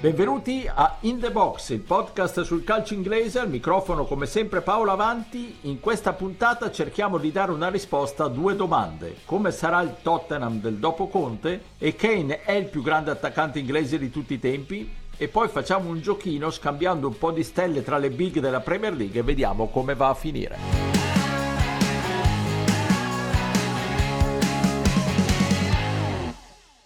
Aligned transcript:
Benvenuti 0.00 0.66
a 0.66 0.96
In 1.00 1.20
The 1.20 1.30
Box, 1.30 1.68
il 1.68 1.80
podcast 1.80 2.40
sul 2.40 2.64
calcio 2.64 2.94
inglese, 2.94 3.38
al 3.38 3.50
microfono 3.50 4.06
come 4.06 4.24
sempre 4.24 4.62
Paolo 4.62 4.92
Avanti. 4.92 5.58
In 5.64 5.78
questa 5.78 6.14
puntata 6.14 6.70
cerchiamo 6.70 7.18
di 7.18 7.30
dare 7.30 7.52
una 7.52 7.68
risposta 7.68 8.24
a 8.24 8.28
due 8.28 8.56
domande. 8.56 9.16
Come 9.26 9.50
sarà 9.50 9.82
il 9.82 9.96
Tottenham 10.00 10.58
del 10.58 10.76
dopo 10.76 11.08
Conte? 11.08 11.64
E 11.76 11.96
Kane 11.96 12.44
è 12.44 12.52
il 12.52 12.70
più 12.70 12.80
grande 12.80 13.10
attaccante 13.10 13.58
inglese 13.58 13.98
di 13.98 14.08
tutti 14.08 14.32
i 14.32 14.40
tempi? 14.40 14.90
E 15.18 15.28
poi 15.28 15.48
facciamo 15.48 15.90
un 15.90 16.00
giochino 16.00 16.48
scambiando 16.48 17.08
un 17.08 17.18
po' 17.18 17.30
di 17.30 17.42
stelle 17.42 17.84
tra 17.84 17.98
le 17.98 18.08
big 18.08 18.38
della 18.38 18.60
Premier 18.60 18.94
League 18.94 19.20
e 19.20 19.22
vediamo 19.22 19.68
come 19.68 19.94
va 19.94 20.08
a 20.08 20.14
finire. 20.14 20.56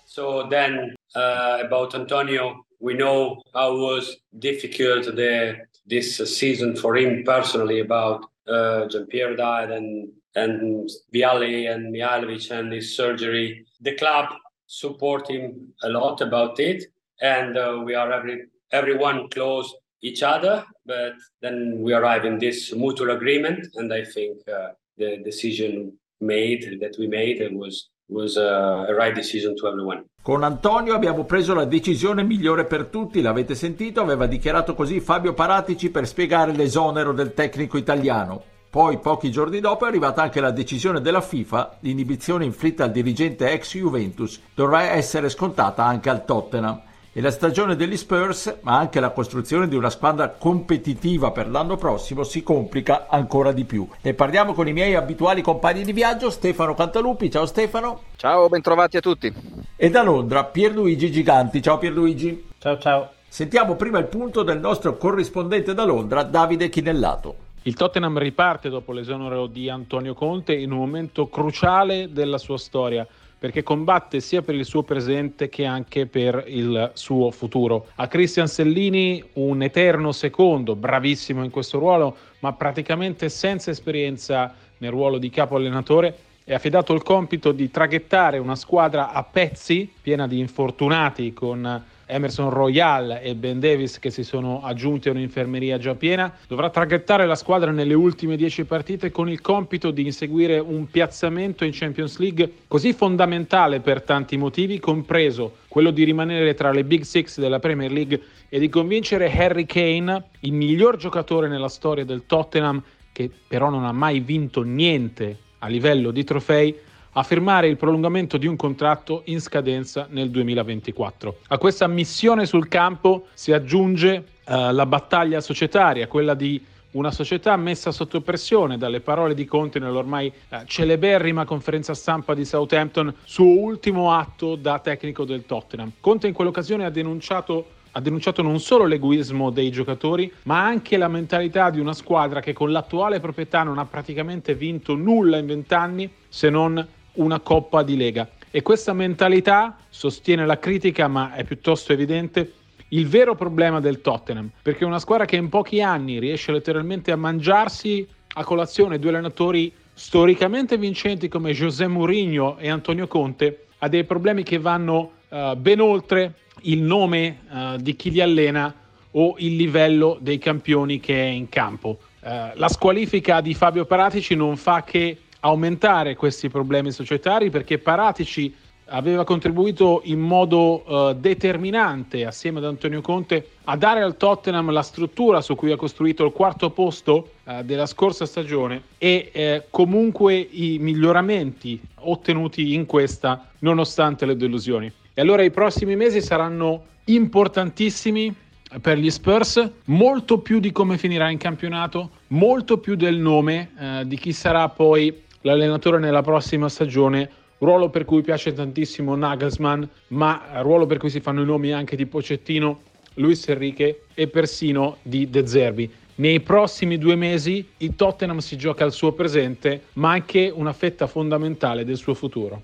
So 0.04 0.48
then 0.48 0.94
uh, 1.14 1.60
about 1.64 1.94
Antonio, 1.94 2.66
we 2.84 2.92
know 2.92 3.40
how 3.54 3.74
was 3.74 4.16
difficult 4.38 5.04
the 5.16 5.56
this 5.86 6.08
season 6.38 6.76
for 6.76 6.96
him 6.96 7.24
personally. 7.24 7.80
About 7.80 8.26
uh, 8.46 8.86
Jean-Pierre 8.90 9.36
died 9.36 9.70
and 9.70 10.12
and 10.36 10.90
Vialli 11.14 11.70
and 11.72 11.94
Mihailovic 11.94 12.50
and 12.50 12.72
his 12.72 12.94
surgery. 12.94 13.64
The 13.80 13.94
club 13.96 14.26
support 14.66 15.30
him 15.30 15.72
a 15.82 15.88
lot 15.88 16.20
about 16.20 16.60
it, 16.60 16.84
and 17.22 17.56
uh, 17.56 17.80
we 17.86 17.94
are 17.94 18.12
every 18.12 18.36
everyone 18.70 19.28
close 19.30 19.74
each 20.02 20.22
other. 20.22 20.56
But 20.84 21.14
then 21.40 21.78
we 21.84 21.94
arrive 21.94 22.26
in 22.26 22.38
this 22.38 22.74
mutual 22.74 23.12
agreement, 23.12 23.62
and 23.76 23.92
I 24.00 24.04
think 24.04 24.36
uh, 24.46 24.70
the 24.98 25.10
decision 25.24 25.98
made 26.20 26.80
that 26.82 26.96
we 26.98 27.06
made 27.06 27.38
was 27.52 27.88
was 28.06 28.36
uh, 28.36 28.84
a 28.88 28.94
right 28.94 29.14
decision 29.14 29.54
to 29.54 29.66
everyone. 29.66 30.04
Con 30.22 30.42
Antonio 30.42 30.94
abbiamo 30.94 31.24
preso 31.24 31.54
la 31.54 31.64
decisione 31.64 32.22
migliore 32.22 32.64
per 32.64 32.86
tutti, 32.86 33.20
l'avete 33.20 33.54
sentito, 33.54 34.00
aveva 34.00 34.26
dichiarato 34.26 34.74
così 34.74 35.00
Fabio 35.00 35.34
Paratici 35.34 35.90
per 35.90 36.06
spiegare 36.06 36.52
l'esonero 36.52 37.12
del 37.12 37.34
tecnico 37.34 37.76
italiano. 37.76 38.42
Poi, 38.70 38.98
pochi 38.98 39.30
giorni 39.30 39.60
dopo, 39.60 39.84
è 39.84 39.88
arrivata 39.88 40.22
anche 40.22 40.40
la 40.40 40.50
decisione 40.50 41.00
della 41.00 41.20
FIFA, 41.20 41.76
l'inibizione 41.80 42.44
inflitta 42.44 42.84
al 42.84 42.90
dirigente 42.90 43.52
ex 43.52 43.76
Juventus 43.76 44.40
dovrà 44.54 44.82
essere 44.82 45.28
scontata 45.28 45.84
anche 45.84 46.10
al 46.10 46.24
Tottenham 46.24 46.80
e 47.16 47.20
la 47.20 47.30
stagione 47.30 47.76
degli 47.76 47.96
Spurs, 47.96 48.58
ma 48.62 48.76
anche 48.76 48.98
la 48.98 49.10
costruzione 49.10 49.68
di 49.68 49.76
una 49.76 49.88
squadra 49.88 50.30
competitiva 50.30 51.30
per 51.30 51.48
l'anno 51.48 51.76
prossimo, 51.76 52.24
si 52.24 52.42
complica 52.42 53.06
ancora 53.08 53.52
di 53.52 53.64
più. 53.64 53.86
Ne 54.00 54.14
parliamo 54.14 54.52
con 54.52 54.66
i 54.66 54.72
miei 54.72 54.96
abituali 54.96 55.40
compagni 55.40 55.84
di 55.84 55.92
viaggio, 55.92 56.28
Stefano 56.28 56.74
Cantalupi. 56.74 57.30
Ciao 57.30 57.46
Stefano. 57.46 58.00
Ciao, 58.16 58.48
bentrovati 58.48 58.96
a 58.96 59.00
tutti. 59.00 59.32
E 59.76 59.90
da 59.90 60.02
Londra, 60.02 60.42
Pierluigi 60.44 61.12
Giganti. 61.12 61.62
Ciao 61.62 61.78
Pierluigi. 61.78 62.48
Ciao 62.58 62.78
ciao. 62.78 63.10
Sentiamo 63.28 63.76
prima 63.76 64.00
il 64.00 64.06
punto 64.06 64.42
del 64.42 64.58
nostro 64.58 64.96
corrispondente 64.96 65.72
da 65.72 65.84
Londra, 65.84 66.24
Davide 66.24 66.68
Chinellato. 66.68 67.36
Il 67.62 67.74
Tottenham 67.74 68.18
riparte 68.18 68.68
dopo 68.68 68.92
l'esonero 68.92 69.46
di 69.46 69.70
Antonio 69.70 70.14
Conte 70.14 70.52
in 70.52 70.72
un 70.72 70.78
momento 70.78 71.28
cruciale 71.28 72.12
della 72.12 72.38
sua 72.38 72.58
storia 72.58 73.06
perché 73.38 73.62
combatte 73.62 74.20
sia 74.20 74.42
per 74.42 74.54
il 74.54 74.64
suo 74.64 74.82
presente 74.82 75.48
che 75.48 75.64
anche 75.64 76.06
per 76.06 76.44
il 76.46 76.90
suo 76.94 77.30
futuro. 77.30 77.88
A 77.96 78.08
Christian 78.08 78.48
Sellini 78.48 79.22
un 79.34 79.62
eterno 79.62 80.12
secondo, 80.12 80.74
bravissimo 80.74 81.44
in 81.44 81.50
questo 81.50 81.78
ruolo, 81.78 82.16
ma 82.40 82.52
praticamente 82.52 83.28
senza 83.28 83.70
esperienza 83.70 84.54
nel 84.78 84.90
ruolo 84.90 85.18
di 85.18 85.30
capo 85.30 85.56
allenatore 85.56 86.16
è 86.44 86.52
affidato 86.52 86.92
il 86.92 87.02
compito 87.02 87.52
di 87.52 87.70
traghettare 87.70 88.36
una 88.36 88.54
squadra 88.54 89.12
a 89.12 89.22
pezzi, 89.22 89.90
piena 90.02 90.26
di 90.26 90.38
infortunati, 90.38 91.32
con 91.32 91.82
Emerson 92.06 92.50
Royal 92.50 93.20
e 93.22 93.34
Ben 93.34 93.60
Davis 93.60 93.98
che 93.98 94.10
si 94.10 94.22
sono 94.24 94.62
aggiunti 94.62 95.08
a 95.08 95.12
un'infermeria 95.12 95.78
già 95.78 95.94
piena, 95.94 96.32
dovrà 96.46 96.70
traghettare 96.70 97.26
la 97.26 97.34
squadra 97.34 97.70
nelle 97.70 97.94
ultime 97.94 98.36
10 98.36 98.64
partite 98.64 99.10
con 99.10 99.28
il 99.28 99.40
compito 99.40 99.90
di 99.90 100.04
inseguire 100.04 100.58
un 100.58 100.90
piazzamento 100.90 101.64
in 101.64 101.72
Champions 101.72 102.18
League 102.18 102.52
così 102.68 102.92
fondamentale 102.92 103.80
per 103.80 104.02
tanti 104.02 104.36
motivi, 104.36 104.78
compreso 104.78 105.56
quello 105.68 105.90
di 105.90 106.04
rimanere 106.04 106.54
tra 106.54 106.70
le 106.70 106.84
Big 106.84 107.02
Six 107.02 107.40
della 107.40 107.58
Premier 107.58 107.90
League 107.90 108.20
e 108.48 108.58
di 108.58 108.68
convincere 108.68 109.30
Harry 109.30 109.66
Kane, 109.66 110.24
il 110.40 110.52
miglior 110.52 110.96
giocatore 110.96 111.48
nella 111.48 111.68
storia 111.68 112.04
del 112.04 112.24
Tottenham, 112.26 112.82
che 113.12 113.30
però 113.48 113.70
non 113.70 113.84
ha 113.84 113.92
mai 113.92 114.20
vinto 114.20 114.62
niente 114.62 115.38
a 115.58 115.68
livello 115.68 116.10
di 116.10 116.24
trofei, 116.24 116.74
a 117.14 117.22
firmare 117.22 117.68
il 117.68 117.76
prolungamento 117.76 118.36
di 118.36 118.46
un 118.46 118.56
contratto 118.56 119.22
in 119.26 119.40
scadenza 119.40 120.06
nel 120.10 120.30
2024. 120.30 121.38
A 121.48 121.58
questa 121.58 121.86
missione 121.86 122.46
sul 122.46 122.68
campo 122.68 123.26
si 123.34 123.52
aggiunge 123.52 124.24
uh, 124.44 124.72
la 124.72 124.86
battaglia 124.86 125.40
societaria, 125.40 126.08
quella 126.08 126.34
di 126.34 126.62
una 126.92 127.10
società 127.10 127.56
messa 127.56 127.90
sotto 127.90 128.20
pressione 128.20 128.78
dalle 128.78 129.00
parole 129.00 129.34
di 129.34 129.44
Conte 129.44 129.80
nell'ormai 129.80 130.32
eh, 130.48 130.62
celeberrima 130.64 131.44
conferenza 131.44 131.92
stampa 131.92 132.34
di 132.34 132.44
Southampton, 132.44 133.12
suo 133.24 133.58
ultimo 133.58 134.12
atto 134.12 134.54
da 134.54 134.78
tecnico 134.78 135.24
del 135.24 135.44
Tottenham. 135.44 135.90
Conte 135.98 136.28
in 136.28 136.32
quell'occasione 136.32 136.84
ha 136.84 136.90
denunciato 136.90 137.66
ha 137.96 138.00
denunciato 138.00 138.42
non 138.42 138.58
solo 138.58 138.86
l'egoismo 138.86 139.50
dei 139.50 139.70
giocatori, 139.70 140.30
ma 140.44 140.64
anche 140.64 140.96
la 140.96 141.06
mentalità 141.06 141.70
di 141.70 141.78
una 141.78 141.92
squadra 141.92 142.40
che 142.40 142.52
con 142.52 142.72
l'attuale 142.72 143.20
proprietà 143.20 143.62
non 143.62 143.78
ha 143.78 143.84
praticamente 143.84 144.56
vinto 144.56 144.96
nulla 144.96 145.36
in 145.36 145.46
vent'anni 145.46 146.10
se 146.28 146.50
non 146.50 146.84
una 147.14 147.40
coppa 147.40 147.82
di 147.82 147.96
lega. 147.96 148.28
E 148.50 148.62
questa 148.62 148.92
mentalità, 148.92 149.76
sostiene 149.88 150.46
la 150.46 150.58
critica, 150.58 151.08
ma 151.08 151.34
è 151.34 151.44
piuttosto 151.44 151.92
evidente, 151.92 152.52
il 152.88 153.08
vero 153.08 153.34
problema 153.34 153.80
del 153.80 154.00
Tottenham, 154.00 154.50
perché 154.62 154.84
una 154.84 154.98
squadra 154.98 155.24
che 155.24 155.36
in 155.36 155.48
pochi 155.48 155.82
anni 155.82 156.18
riesce 156.18 156.52
letteralmente 156.52 157.10
a 157.10 157.16
mangiarsi 157.16 158.06
a 158.34 158.44
colazione 158.44 158.98
due 158.98 159.10
allenatori 159.10 159.72
storicamente 159.92 160.76
vincenti 160.76 161.28
come 161.28 161.52
José 161.52 161.86
Mourinho 161.86 162.58
e 162.58 162.68
Antonio 162.68 163.06
Conte, 163.06 163.66
ha 163.78 163.88
dei 163.88 164.04
problemi 164.04 164.42
che 164.42 164.58
vanno 164.58 165.12
uh, 165.28 165.56
ben 165.56 165.80
oltre 165.80 166.34
il 166.62 166.80
nome 166.80 167.40
uh, 167.48 167.76
di 167.76 167.94
chi 167.96 168.10
li 168.10 168.20
allena 168.20 168.74
o 169.12 169.34
il 169.38 169.56
livello 169.56 170.18
dei 170.20 170.38
campioni 170.38 170.98
che 170.98 171.14
è 171.14 171.28
in 171.28 171.48
campo. 171.48 171.98
Uh, 172.20 172.50
la 172.54 172.68
squalifica 172.68 173.40
di 173.40 173.54
Fabio 173.54 173.84
Paratici 173.84 174.34
non 174.34 174.56
fa 174.56 174.82
che 174.82 175.18
aumentare 175.44 176.16
questi 176.16 176.48
problemi 176.48 176.90
societari 176.90 177.50
perché 177.50 177.78
Paratici 177.78 178.52
aveva 178.88 179.24
contribuito 179.24 180.00
in 180.04 180.20
modo 180.20 180.84
uh, 180.86 181.14
determinante 181.14 182.26
assieme 182.26 182.58
ad 182.58 182.66
Antonio 182.66 183.00
Conte 183.00 183.48
a 183.64 183.76
dare 183.76 184.02
al 184.02 184.16
Tottenham 184.16 184.70
la 184.70 184.82
struttura 184.82 185.40
su 185.40 185.54
cui 185.54 185.72
ha 185.72 185.76
costruito 185.76 186.24
il 186.24 186.32
quarto 186.32 186.70
posto 186.70 187.30
uh, 187.44 187.62
della 187.62 187.86
scorsa 187.86 188.26
stagione 188.26 188.82
e 188.98 189.30
eh, 189.32 189.64
comunque 189.70 190.34
i 190.34 190.78
miglioramenti 190.80 191.80
ottenuti 192.00 192.74
in 192.74 192.84
questa 192.86 193.48
nonostante 193.60 194.26
le 194.26 194.36
delusioni. 194.36 194.90
E 195.14 195.20
allora 195.20 195.42
i 195.42 195.50
prossimi 195.50 195.96
mesi 195.96 196.20
saranno 196.20 196.84
importantissimi 197.04 198.34
per 198.80 198.98
gli 198.98 199.10
Spurs, 199.10 199.70
molto 199.84 200.38
più 200.38 200.58
di 200.58 200.72
come 200.72 200.98
finirà 200.98 201.30
in 201.30 201.38
campionato, 201.38 202.10
molto 202.28 202.78
più 202.78 202.96
del 202.96 203.16
nome 203.16 203.70
eh, 203.78 204.02
di 204.06 204.16
chi 204.16 204.32
sarà 204.32 204.68
poi 204.68 205.22
l'allenatore 205.44 205.98
nella 205.98 206.22
prossima 206.22 206.68
stagione, 206.68 207.30
ruolo 207.58 207.88
per 207.88 208.04
cui 208.04 208.22
piace 208.22 208.52
tantissimo 208.52 209.14
Nagelsmann, 209.14 209.82
ma 210.08 210.42
ruolo 210.56 210.86
per 210.86 210.98
cui 210.98 211.10
si 211.10 211.20
fanno 211.20 211.42
i 211.42 211.46
nomi 211.46 211.72
anche 211.72 211.96
di 211.96 212.06
Pocettino, 212.06 212.80
Luis 213.14 213.46
Enrique 213.48 214.04
e 214.14 214.26
persino 214.26 214.96
di 215.02 215.28
De 215.30 215.46
Zerbi. 215.46 215.90
Nei 216.16 216.40
prossimi 216.40 216.96
due 216.96 217.14
mesi 217.14 217.66
il 217.78 217.94
Tottenham 217.94 218.38
si 218.38 218.56
gioca 218.56 218.84
al 218.84 218.92
suo 218.92 219.12
presente, 219.12 219.82
ma 219.94 220.12
anche 220.12 220.50
una 220.54 220.72
fetta 220.72 221.06
fondamentale 221.06 221.84
del 221.84 221.96
suo 221.96 222.14
futuro. 222.14 222.62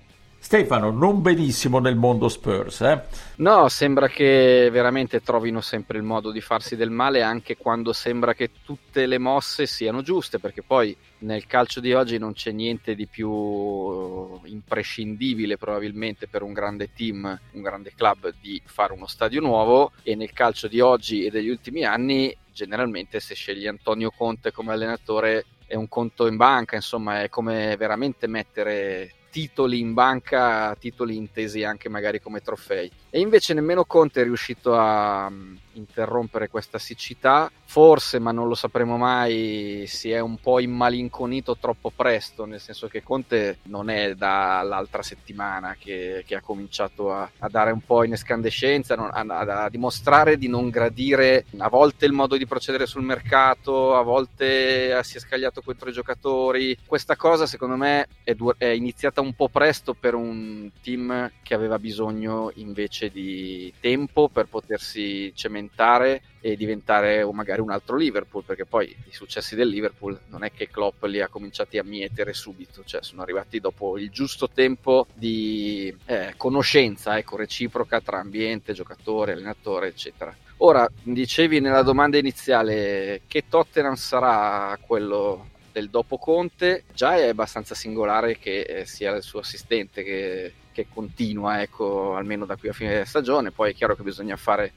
Stefano, 0.51 0.91
non 0.91 1.21
benissimo 1.21 1.79
nel 1.79 1.95
mondo 1.95 2.27
Spurs, 2.27 2.81
eh? 2.81 3.01
No, 3.37 3.69
sembra 3.69 4.09
che 4.09 4.67
veramente 4.69 5.21
trovino 5.21 5.61
sempre 5.61 5.97
il 5.97 6.03
modo 6.03 6.29
di 6.29 6.41
farsi 6.41 6.75
del 6.75 6.89
male 6.89 7.21
anche 7.21 7.55
quando 7.55 7.93
sembra 7.93 8.33
che 8.33 8.49
tutte 8.65 9.05
le 9.05 9.17
mosse 9.17 9.65
siano 9.65 10.01
giuste, 10.01 10.39
perché 10.39 10.61
poi 10.61 10.93
nel 11.19 11.47
calcio 11.47 11.79
di 11.79 11.93
oggi 11.93 12.17
non 12.17 12.33
c'è 12.33 12.51
niente 12.51 12.95
di 12.95 13.07
più 13.07 14.41
imprescindibile 14.43 15.55
probabilmente 15.55 16.27
per 16.27 16.41
un 16.41 16.51
grande 16.51 16.91
team, 16.93 17.39
un 17.53 17.61
grande 17.61 17.93
club 17.95 18.33
di 18.41 18.61
fare 18.65 18.91
uno 18.91 19.07
stadio 19.07 19.39
nuovo 19.39 19.93
e 20.03 20.15
nel 20.15 20.33
calcio 20.33 20.67
di 20.67 20.81
oggi 20.81 21.23
e 21.23 21.29
degli 21.29 21.47
ultimi 21.47 21.85
anni 21.85 22.35
generalmente 22.51 23.21
se 23.21 23.35
scegli 23.35 23.67
Antonio 23.67 24.11
Conte 24.11 24.51
come 24.51 24.73
allenatore 24.73 25.45
è 25.65 25.75
un 25.75 25.87
conto 25.87 26.27
in 26.27 26.35
banca, 26.35 26.75
insomma 26.75 27.21
è 27.21 27.29
come 27.29 27.77
veramente 27.77 28.27
mettere 28.27 29.13
titoli 29.31 29.79
in 29.79 29.93
banca, 29.93 30.75
titoli 30.75 31.15
intesi 31.15 31.63
anche 31.63 31.89
magari 31.89 32.19
come 32.19 32.41
trofei. 32.41 32.91
E 33.13 33.19
invece 33.19 33.53
nemmeno 33.53 33.83
Conte 33.83 34.21
è 34.21 34.23
riuscito 34.23 34.73
a 34.73 35.29
mm, 35.29 35.55
interrompere 35.73 36.47
questa 36.47 36.77
siccità, 36.77 37.51
forse, 37.65 38.19
ma 38.19 38.31
non 38.31 38.47
lo 38.47 38.55
sapremo 38.55 38.95
mai, 38.95 39.83
si 39.85 40.11
è 40.11 40.19
un 40.19 40.37
po' 40.39 40.61
immalinconito 40.61 41.57
troppo 41.57 41.91
presto, 41.93 42.45
nel 42.45 42.61
senso 42.61 42.87
che 42.87 43.03
Conte 43.03 43.59
non 43.63 43.89
è 43.89 44.15
dall'altra 44.15 45.01
settimana 45.01 45.75
che, 45.77 46.23
che 46.25 46.35
ha 46.35 46.41
cominciato 46.41 47.13
a, 47.13 47.29
a, 47.39 47.49
dare 47.49 47.71
un 47.71 47.81
po' 47.81 48.05
in 48.05 48.13
escandescenza, 48.13 48.95
a, 48.95 49.25
a, 49.27 49.63
a, 49.63 49.69
dimostrare 49.69 50.37
di 50.37 50.47
non 50.47 50.69
gradire 50.69 51.45
a 51.57 51.67
volte 51.67 52.05
il 52.05 52.13
modo 52.13 52.37
di 52.37 52.47
procedere 52.47 52.85
sul 52.85 53.03
mercato, 53.03 53.95
a 53.95 54.03
volte 54.03 54.97
si 55.03 55.17
è 55.17 55.19
scagliato 55.19 55.61
contro 55.61 55.89
i 55.89 55.93
giocatori. 55.93 56.77
Questa 56.85 57.17
cosa 57.17 57.45
secondo 57.45 57.75
me 57.75 58.07
è, 58.23 58.33
du- 58.35 58.55
è 58.57 58.67
iniziata 58.67 59.19
un 59.19 59.33
po' 59.33 59.49
presto 59.49 59.93
per 59.93 60.13
un 60.13 60.69
team 60.81 61.29
che 61.43 61.53
aveva 61.53 61.77
bisogno 61.77 62.51
invece 62.55 63.00
invece 63.01 63.09
di 63.09 63.73
tempo 63.79 64.29
per 64.29 64.45
potersi 64.45 65.31
cementare 65.33 66.21
e 66.39 66.55
diventare 66.55 67.25
magari 67.31 67.61
un 67.61 67.71
altro 67.71 67.97
Liverpool, 67.97 68.43
perché 68.43 68.65
poi 68.65 68.85
i 68.89 69.13
successi 69.13 69.55
del 69.55 69.69
Liverpool 69.69 70.19
non 70.27 70.43
è 70.43 70.51
che 70.51 70.69
Klopp 70.69 71.03
li 71.05 71.21
ha 71.21 71.27
cominciati 71.27 71.77
a 71.77 71.83
mietere 71.83 72.33
subito, 72.33 72.83
cioè 72.85 73.01
sono 73.03 73.21
arrivati 73.21 73.59
dopo 73.59 73.97
il 73.97 74.09
giusto 74.09 74.49
tempo 74.49 75.07
di 75.13 75.95
eh, 76.05 76.33
conoscenza 76.37 77.17
ecco, 77.17 77.37
reciproca 77.37 78.01
tra 78.01 78.19
ambiente, 78.19 78.73
giocatore, 78.73 79.33
allenatore, 79.33 79.87
eccetera. 79.87 80.35
Ora, 80.57 80.87
dicevi 81.01 81.59
nella 81.59 81.81
domanda 81.81 82.17
iniziale 82.17 83.21
che 83.27 83.45
Tottenham 83.49 83.95
sarà 83.95 84.77
quello 84.85 85.49
del 85.71 85.89
dopo 85.89 86.17
Conte, 86.17 86.83
già 86.93 87.15
è 87.15 87.29
abbastanza 87.29 87.73
singolare 87.73 88.37
che 88.37 88.61
eh, 88.61 88.85
sia 88.85 89.15
il 89.15 89.23
suo 89.23 89.39
assistente 89.39 90.03
che 90.03 90.53
che 90.71 90.87
continua, 90.91 91.61
ecco, 91.61 92.15
almeno 92.15 92.45
da 92.45 92.55
qui 92.55 92.69
a 92.69 92.73
fine 92.73 93.05
stagione. 93.05 93.51
Poi 93.51 93.71
è 93.71 93.73
chiaro 93.73 93.95
che 93.95 94.03
bisogna 94.03 94.35
fare 94.35 94.73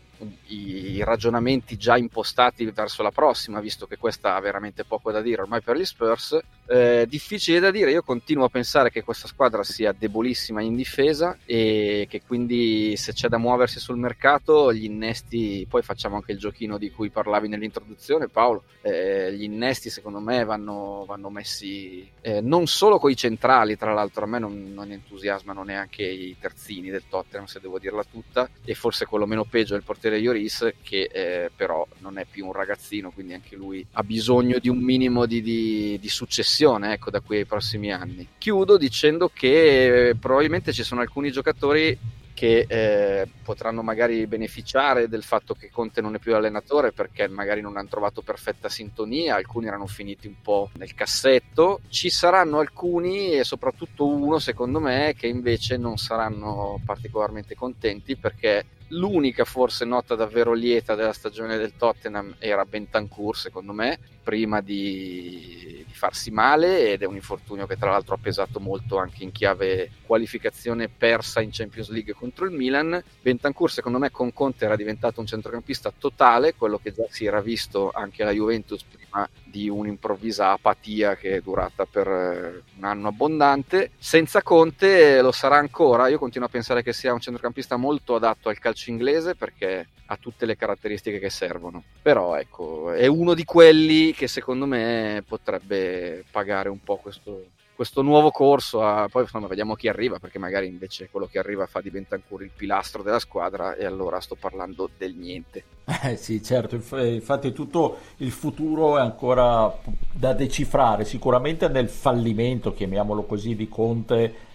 i 0.47 1.03
ragionamenti 1.03 1.77
già 1.77 1.97
impostati 1.97 2.65
verso 2.67 3.03
la 3.03 3.11
prossima, 3.11 3.61
visto 3.61 3.87
che 3.87 3.97
questa 3.97 4.35
ha 4.35 4.41
veramente 4.41 4.85
poco 4.85 5.11
da 5.11 5.21
dire 5.21 5.43
ormai 5.43 5.61
per 5.61 5.77
gli 5.77 5.85
Spurs. 5.85 6.39
Eh, 6.67 7.05
difficile 7.09 7.61
da 7.61 7.71
dire, 7.71 7.91
io 7.91 8.03
continuo 8.03 8.47
a 8.47 8.49
pensare 8.49 8.91
che 8.91 9.05
questa 9.05 9.29
squadra 9.29 9.63
sia 9.63 9.93
debolissima 9.93 10.63
in 10.63 10.75
difesa 10.75 11.37
e 11.45 12.07
che 12.09 12.23
quindi 12.27 12.97
se 12.97 13.13
c'è 13.13 13.29
da 13.29 13.37
muoversi 13.37 13.79
sul 13.79 13.99
mercato, 13.99 14.73
gli 14.73 14.85
innesti, 14.85 15.67
poi 15.69 15.83
facciamo 15.83 16.17
anche 16.17 16.33
il 16.33 16.39
giochino 16.39 16.79
di 16.79 16.91
cui 16.91 17.11
parlavi 17.11 17.49
nell'introduzione 17.49 18.29
Paolo, 18.29 18.65
eh, 18.81 19.35
gli 19.35 19.43
innesti 19.43 19.91
secondo 19.91 20.21
me 20.21 20.45
vanno, 20.45 21.05
vanno 21.07 21.29
messi 21.29 22.09
eh, 22.23 22.41
non 22.41 22.67
solo 22.67 22.99
con 22.99 23.11
i 23.11 23.17
centrali, 23.17 23.77
tra 23.77 23.93
l'altro 23.93 24.25
a 24.25 24.29
me 24.29 24.39
non, 24.39 24.73
non 24.73 24.91
entusiasmano 24.91 25.63
neanche 25.65 26.03
i 26.03 26.35
terzini 26.41 26.89
del 26.89 27.03
Tottenham 27.11 27.45
se 27.45 27.61
devo 27.61 27.79
dirla 27.79 28.05
tutta, 28.05 28.49
e 28.65 28.75
forse 28.75 29.05
quello 29.05 29.27
meno 29.27 29.45
peggio 29.45 29.75
è 29.75 29.77
il 29.77 29.85
portiere 29.85 30.19
Ioris 30.19 30.73
che 30.83 31.11
eh, 31.13 31.51
però 31.55 31.87
non 31.99 32.17
è 32.17 32.25
più 32.25 32.47
un 32.47 32.53
ragazzino 32.53 33.11
quindi 33.11 33.35
anche 33.35 33.55
lui 33.55 33.87
ha 33.93 34.03
bisogno 34.03 34.59
di 34.59 34.71
un 34.71 34.79
minimo 34.79 35.27
di, 35.27 35.43
di, 35.43 35.99
di 36.01 36.09
successione 36.09 36.53
ecco, 36.63 37.11
da 37.11 37.21
qui 37.21 37.39
ai 37.39 37.45
prossimi 37.45 37.93
anni. 37.93 38.29
Chiudo 38.39 38.77
dicendo 38.77 39.31
che 39.33 40.09
eh, 40.09 40.15
probabilmente 40.15 40.73
ci 40.73 40.83
sono 40.83 41.01
alcuni 41.01 41.31
giocatori 41.31 41.99
che 42.35 42.67
eh, 42.69 43.29
potranno 43.43 43.83
magari 43.83 44.27
beneficiare 44.27 45.09
del 45.09 45.23
fatto 45.23 45.55
che 45.55 45.71
Conte 45.71 46.01
non 46.01 46.17
è 46.17 46.19
più 46.19 46.35
allenatore 46.35 46.93
perché 46.93 47.29
magari 47.29 47.61
non 47.61 47.77
hanno 47.77 47.89
trovato 47.89 48.23
perfetta 48.23 48.69
sintonia, 48.69 49.37
alcuni 49.37 49.69
erano 49.69 49.87
finiti 49.87 50.27
un 50.27 50.41
po' 50.43 50.71
nel 50.77 50.95
cassetto, 50.95 51.81
ci 51.89 52.11
saranno 52.11 52.59
alcuni 52.59 53.33
e 53.39 53.45
soprattutto 53.45 54.07
uno 54.07 54.41
secondo 54.41 54.81
me 54.81 55.15
che 55.17 55.29
invece 55.29 55.77
non 55.77 55.97
saranno 55.97 56.81
particolarmente 56.85 57.55
contenti 57.55 58.17
perché 58.17 58.65
l'unica 58.95 59.45
forse 59.45 59.85
nota 59.85 60.15
davvero 60.15 60.53
lieta 60.53 60.95
della 60.95 61.13
stagione 61.13 61.57
del 61.57 61.77
Tottenham 61.77 62.37
era 62.39 62.65
Bentancur 62.65 63.37
secondo 63.37 63.73
me 63.73 63.99
prima 64.23 64.61
di, 64.61 65.85
di, 65.87 65.93
farsi 65.93 66.31
male 66.31 66.93
ed 66.93 67.03
è 67.03 67.07
un 67.07 67.15
infortunio 67.15 67.67
che 67.67 67.77
tra 67.77 67.91
l'altro 67.91 68.15
ha 68.15 68.19
pesato 68.19 68.59
molto 68.59 68.97
anche 68.97 69.23
in 69.23 69.33
chiave 69.33 69.91
qualificazione 70.07 70.89
persa 70.89 71.43
in 71.43 71.51
Champions 71.53 71.91
League 71.91 72.15
contro 72.15 72.47
il 72.47 72.53
Milan. 72.53 73.03
Bentancur 73.21 73.71
secondo 73.71 73.99
me 73.99 74.11
con 74.11 74.33
Conte 74.33 74.65
era 74.65 74.77
diventato 74.77 75.21
un 75.21 75.27
centrocampista 75.27 75.93
totale 75.97 76.55
quello 76.55 76.79
che 76.79 76.93
già 76.93 77.05
si 77.11 77.27
era 77.27 77.41
visto 77.43 77.91
anche 77.93 78.23
alla 78.23 78.33
Juventus 78.33 78.85
prima 79.15 79.29
di 79.45 79.69
un'improvvisa 79.69 80.51
apatia 80.51 81.15
che 81.15 81.37
è 81.37 81.41
durata 81.41 81.87
per 81.87 82.09
eh, 82.09 82.63
un 82.77 82.85
anno 82.85 83.09
abbondante. 83.09 83.93
Senza 83.97 84.43
Conte 84.43 85.23
lo 85.23 85.31
sarà 85.31 85.57
ancora. 85.57 86.09
Io 86.09 86.19
continuo 86.19 86.49
a 86.49 86.51
pensare 86.51 86.83
che 86.83 86.93
sia 86.93 87.13
un 87.13 87.21
centrocampista 87.21 87.77
molto 87.77 88.17
adatto 88.17 88.49
al 88.49 88.59
calcio 88.59 88.91
inglese 88.91 89.37
perché 89.37 89.89
ha 90.07 90.17
tutte 90.17 90.45
le 90.45 90.57
caratteristiche 90.57 91.19
che 91.19 91.31
servono. 91.31 91.85
Però 92.03 92.35
ecco, 92.37 92.91
è 92.93 93.07
uno 93.07 93.35
di 93.35 93.45
quelli 93.45 94.13
che 94.13 94.27
secondo 94.27 94.67
me 94.67 95.23
potrebbe 95.27 96.25
pagare 96.31 96.69
un 96.69 96.81
po' 96.83 96.97
questo, 96.97 97.45
questo 97.75 98.03
nuovo 98.03 98.31
corso, 98.31 98.83
a, 98.83 99.09
poi 99.11 99.23
insomma, 99.23 99.47
vediamo 99.47 99.75
chi 99.75 99.89
arriva, 99.89 100.19
perché 100.19 100.39
magari 100.39 100.67
invece 100.67 101.09
quello 101.11 101.27
che 101.27 101.39
arriva 101.39 101.67
fa 101.67 101.81
diventa 101.81 102.15
ancora 102.15 102.45
il 102.45 102.51
pilastro 102.55 103.03
della 103.03 103.19
squadra 103.19 103.75
e 103.75 103.85
allora 103.85 104.21
sto 104.21 104.37
parlando 104.39 104.89
del 104.97 105.15
niente. 105.15 105.65
Eh 106.03 106.17
sì, 106.17 106.43
certo, 106.43 106.77
infatti 106.77 107.53
tutto 107.53 107.99
il 108.19 108.31
futuro 108.31 108.99
è 108.99 109.01
ancora 109.01 109.77
da 110.13 110.33
decifrare, 110.33 111.05
sicuramente 111.05 111.69
nel 111.69 111.89
fallimento, 111.89 112.73
chiamiamolo 112.73 113.25
così, 113.25 113.55
di 113.55 113.69
Conte 113.69 114.53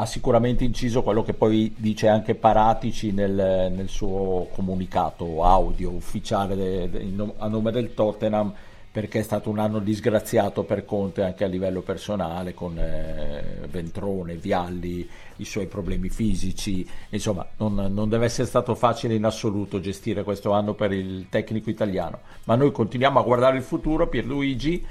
ha 0.00 0.06
sicuramente 0.06 0.62
inciso 0.62 1.02
quello 1.02 1.24
che 1.24 1.34
poi 1.34 1.74
dice 1.76 2.06
anche 2.06 2.36
Paratici 2.36 3.10
nel, 3.10 3.72
nel 3.74 3.88
suo 3.88 4.48
comunicato 4.52 5.42
audio 5.42 5.90
ufficiale 5.90 6.54
de, 6.54 6.88
de, 6.88 7.32
a 7.38 7.48
nome 7.48 7.72
del 7.72 7.94
Tottenham 7.94 8.54
perché 8.90 9.20
è 9.20 9.22
stato 9.22 9.50
un 9.50 9.58
anno 9.58 9.78
disgraziato 9.78 10.64
per 10.64 10.84
Conte 10.84 11.22
anche 11.22 11.44
a 11.44 11.46
livello 11.46 11.82
personale 11.82 12.54
con 12.54 12.78
eh, 12.78 13.66
Ventrone, 13.68 14.36
Vialli, 14.36 15.08
i 15.36 15.44
suoi 15.44 15.66
problemi 15.66 16.08
fisici, 16.08 16.88
insomma 17.10 17.46
non, 17.58 17.74
non, 17.74 18.08
deve 18.08 18.24
essere 18.24 18.48
stato 18.48 18.74
facile 18.74 19.14
in 19.14 19.24
assoluto 19.24 19.80
gestire 19.80 20.24
questo 20.24 20.52
anno 20.52 20.74
per 20.74 20.92
il 20.92 21.26
tecnico 21.28 21.70
italiano, 21.70 22.20
ma 22.44 22.54
noi 22.54 22.72
continuiamo 22.72 23.20
a 23.20 23.22
guardare 23.22 23.56
il 23.56 23.62
futuro, 23.62 24.08
Pierluigi, 24.08 24.84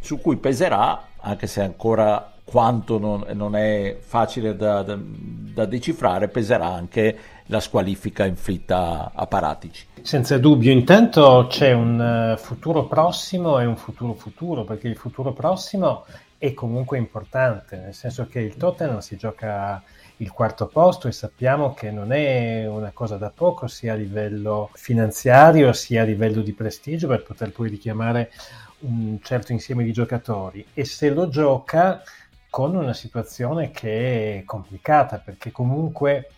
su 0.00 0.20
cui 0.20 0.36
peserà, 0.36 1.08
anche 1.18 1.46
se 1.46 1.62
ancora 1.62 2.32
quanto 2.44 2.98
non, 2.98 3.24
non 3.32 3.54
è 3.54 3.98
facile 4.00 4.56
da, 4.56 4.82
da, 4.82 4.98
da 4.98 5.64
decifrare, 5.64 6.28
peserà 6.28 6.72
anche 6.72 7.16
la 7.46 7.60
squalifica 7.60 8.24
inflitta 8.24 9.12
a 9.14 9.26
Paratici. 9.26 9.86
Senza 10.02 10.36
dubbio, 10.36 10.72
intanto 10.72 11.46
c'è 11.48 11.72
un 11.72 12.00
eh, 12.00 12.36
futuro 12.36 12.86
prossimo 12.86 13.60
e 13.60 13.66
un 13.66 13.76
futuro 13.76 14.14
futuro, 14.14 14.64
perché 14.64 14.88
il 14.88 14.96
futuro 14.96 15.32
prossimo 15.32 16.04
è 16.36 16.52
comunque 16.54 16.98
importante, 16.98 17.76
nel 17.76 17.94
senso 17.94 18.26
che 18.26 18.40
il 18.40 18.56
Tottenham 18.56 18.98
si 18.98 19.16
gioca 19.16 19.80
il 20.16 20.32
quarto 20.32 20.66
posto 20.66 21.06
e 21.06 21.12
sappiamo 21.12 21.72
che 21.72 21.92
non 21.92 22.12
è 22.12 22.66
una 22.66 22.90
cosa 22.90 23.16
da 23.16 23.30
poco 23.30 23.68
sia 23.68 23.92
a 23.92 23.96
livello 23.96 24.70
finanziario 24.72 25.72
sia 25.72 26.02
a 26.02 26.04
livello 26.04 26.42
di 26.42 26.52
prestigio 26.52 27.06
per 27.06 27.22
poter 27.22 27.52
poi 27.52 27.68
richiamare 27.68 28.32
un 28.80 29.20
certo 29.22 29.52
insieme 29.52 29.84
di 29.84 29.92
giocatori. 29.92 30.66
E 30.74 30.84
se 30.84 31.10
lo 31.10 31.28
gioca 31.28 32.02
con 32.50 32.74
una 32.74 32.92
situazione 32.92 33.70
che 33.70 34.40
è 34.40 34.44
complicata 34.44 35.18
perché 35.18 35.52
comunque 35.52 36.28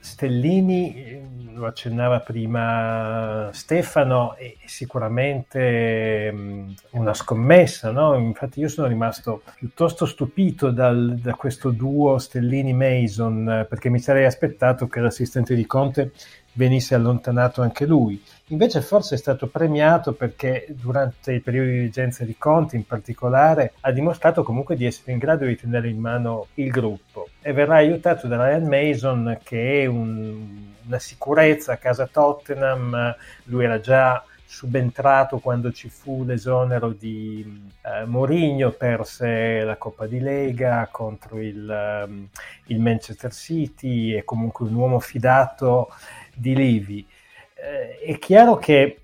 Stellini, 0.00 1.52
lo 1.54 1.66
accennava 1.66 2.20
prima 2.20 3.48
Stefano, 3.52 4.34
è 4.36 4.54
sicuramente 4.66 6.30
mm, 6.32 6.70
una 6.90 7.14
scommessa, 7.14 7.90
no? 7.90 8.14
infatti 8.16 8.60
io 8.60 8.68
sono 8.68 8.86
rimasto 8.86 9.42
piuttosto 9.56 10.04
stupito 10.04 10.70
dal, 10.70 11.18
da 11.20 11.34
questo 11.34 11.70
duo 11.70 12.18
Stellini-Mason 12.18 13.66
perché 13.68 13.88
mi 13.88 13.98
sarei 13.98 14.26
aspettato 14.26 14.86
che 14.88 15.00
l'assistente 15.00 15.54
di 15.54 15.64
Conte 15.64 16.12
venisse 16.56 16.94
allontanato 16.94 17.62
anche 17.62 17.86
lui. 17.86 18.22
Invece 18.48 18.80
forse 18.80 19.14
è 19.14 19.18
stato 19.18 19.46
premiato 19.46 20.12
perché 20.12 20.66
durante 20.68 21.32
il 21.32 21.42
periodo 21.42 21.70
di 21.70 21.76
dirigenza 21.76 22.24
di 22.24 22.36
Conte 22.36 22.76
in 22.76 22.86
particolare 22.86 23.74
ha 23.80 23.92
dimostrato 23.92 24.42
comunque 24.42 24.76
di 24.76 24.84
essere 24.84 25.12
in 25.12 25.18
grado 25.18 25.44
di 25.44 25.56
tenere 25.56 25.88
in 25.88 25.98
mano 25.98 26.48
il 26.54 26.70
gruppo 26.70 27.28
e 27.40 27.52
verrà 27.52 27.76
aiutato 27.76 28.26
da 28.26 28.36
Ryan 28.36 28.66
Mason 28.66 29.38
che 29.42 29.82
è 29.82 29.86
un, 29.86 30.72
una 30.86 30.98
sicurezza 30.98 31.72
a 31.72 31.76
casa 31.76 32.06
Tottenham, 32.06 33.14
lui 33.44 33.64
era 33.64 33.80
già 33.80 34.24
subentrato 34.46 35.38
quando 35.38 35.72
ci 35.72 35.88
fu 35.90 36.24
l'esonero 36.24 36.90
di 36.90 37.68
eh, 37.82 38.04
Mourinho, 38.06 38.70
perse 38.70 39.62
la 39.64 39.76
Coppa 39.76 40.06
di 40.06 40.20
Lega 40.20 40.88
contro 40.90 41.40
il, 41.40 42.04
um, 42.06 42.28
il 42.66 42.80
Manchester 42.80 43.34
City, 43.34 44.12
è 44.12 44.22
comunque 44.24 44.66
un 44.66 44.74
uomo 44.74 45.00
fidato 45.00 45.88
di 46.36 46.54
Livi. 46.54 47.06
Eh, 47.54 47.98
è 47.98 48.18
chiaro 48.18 48.56
che 48.56 49.00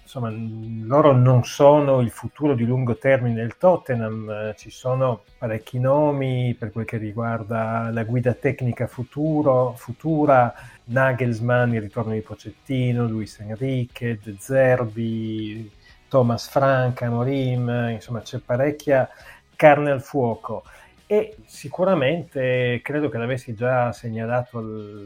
insomma, 0.00 0.30
loro 0.30 1.12
non 1.12 1.44
sono 1.44 2.00
il 2.00 2.10
futuro 2.10 2.54
di 2.54 2.64
lungo 2.64 2.96
termine 2.96 3.34
del 3.34 3.56
Tottenham, 3.56 4.30
eh, 4.30 4.54
ci 4.56 4.70
sono 4.70 5.22
parecchi 5.38 5.78
nomi 5.78 6.54
per 6.58 6.72
quel 6.72 6.84
che 6.84 6.96
riguarda 6.96 7.90
la 7.92 8.04
guida 8.04 8.32
tecnica 8.32 8.86
futuro, 8.86 9.74
futura, 9.76 10.52
Nagelsmann, 10.84 11.74
il 11.74 11.82
ritorno 11.82 12.12
di 12.12 12.20
Pocettino, 12.20 13.06
Luis 13.06 13.38
Enrique, 13.40 14.18
De 14.22 14.36
Zerbi, 14.38 15.70
Thomas 16.08 16.48
Frank, 16.48 17.02
Amorim, 17.02 17.90
insomma 17.90 18.20
c'è 18.20 18.38
parecchia 18.38 19.08
carne 19.54 19.90
al 19.90 20.02
fuoco 20.02 20.64
e 21.10 21.34
sicuramente 21.44 22.78
credo 22.84 23.08
che 23.08 23.18
l'avessi 23.18 23.52
già 23.52 23.90
segnalato 23.90 24.60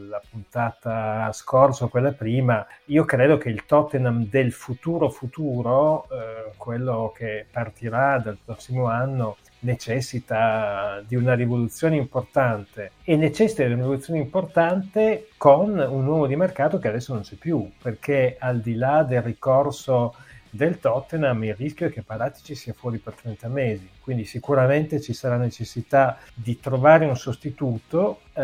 la 0.07 0.21
puntata 0.29 1.31
scorsa 1.33 1.87
quella 1.87 2.11
prima, 2.11 2.63
io 2.85 3.05
credo 3.05 3.39
che 3.39 3.49
il 3.49 3.65
Tottenham 3.65 4.27
del 4.29 4.51
futuro 4.51 5.09
futuro, 5.09 6.03
eh, 6.11 6.51
quello 6.57 7.11
che 7.17 7.47
partirà 7.51 8.19
dal 8.19 8.37
prossimo 8.37 8.85
anno, 8.85 9.37
necessita 9.61 11.01
di 11.07 11.15
una 11.15 11.33
rivoluzione 11.33 11.95
importante 11.95 12.91
e 13.03 13.15
necessita 13.15 13.63
di 13.63 13.73
una 13.73 13.81
rivoluzione 13.81 14.19
importante 14.19 15.29
con 15.37 15.69
un 15.71 16.05
uomo 16.05 16.27
di 16.27 16.35
mercato 16.35 16.77
che 16.77 16.87
adesso 16.87 17.15
non 17.15 17.23
c'è 17.23 17.35
più, 17.35 17.67
perché 17.81 18.35
al 18.37 18.59
di 18.59 18.75
là 18.75 19.01
del 19.01 19.23
ricorso 19.23 20.13
del 20.55 20.79
Tottenham 20.79 21.43
il 21.43 21.55
rischio 21.55 21.87
è 21.87 21.91
che 21.91 22.01
Paratici 22.01 22.55
sia 22.55 22.73
fuori 22.73 22.97
per 22.97 23.13
30 23.13 23.47
mesi, 23.49 23.89
quindi 23.99 24.23
sicuramente 24.23 25.01
ci 25.01 25.13
sarà 25.13 25.35
necessità 25.35 26.17
di 26.33 26.59
trovare 26.59 27.05
un 27.05 27.17
sostituto, 27.17 28.21
eh, 28.33 28.41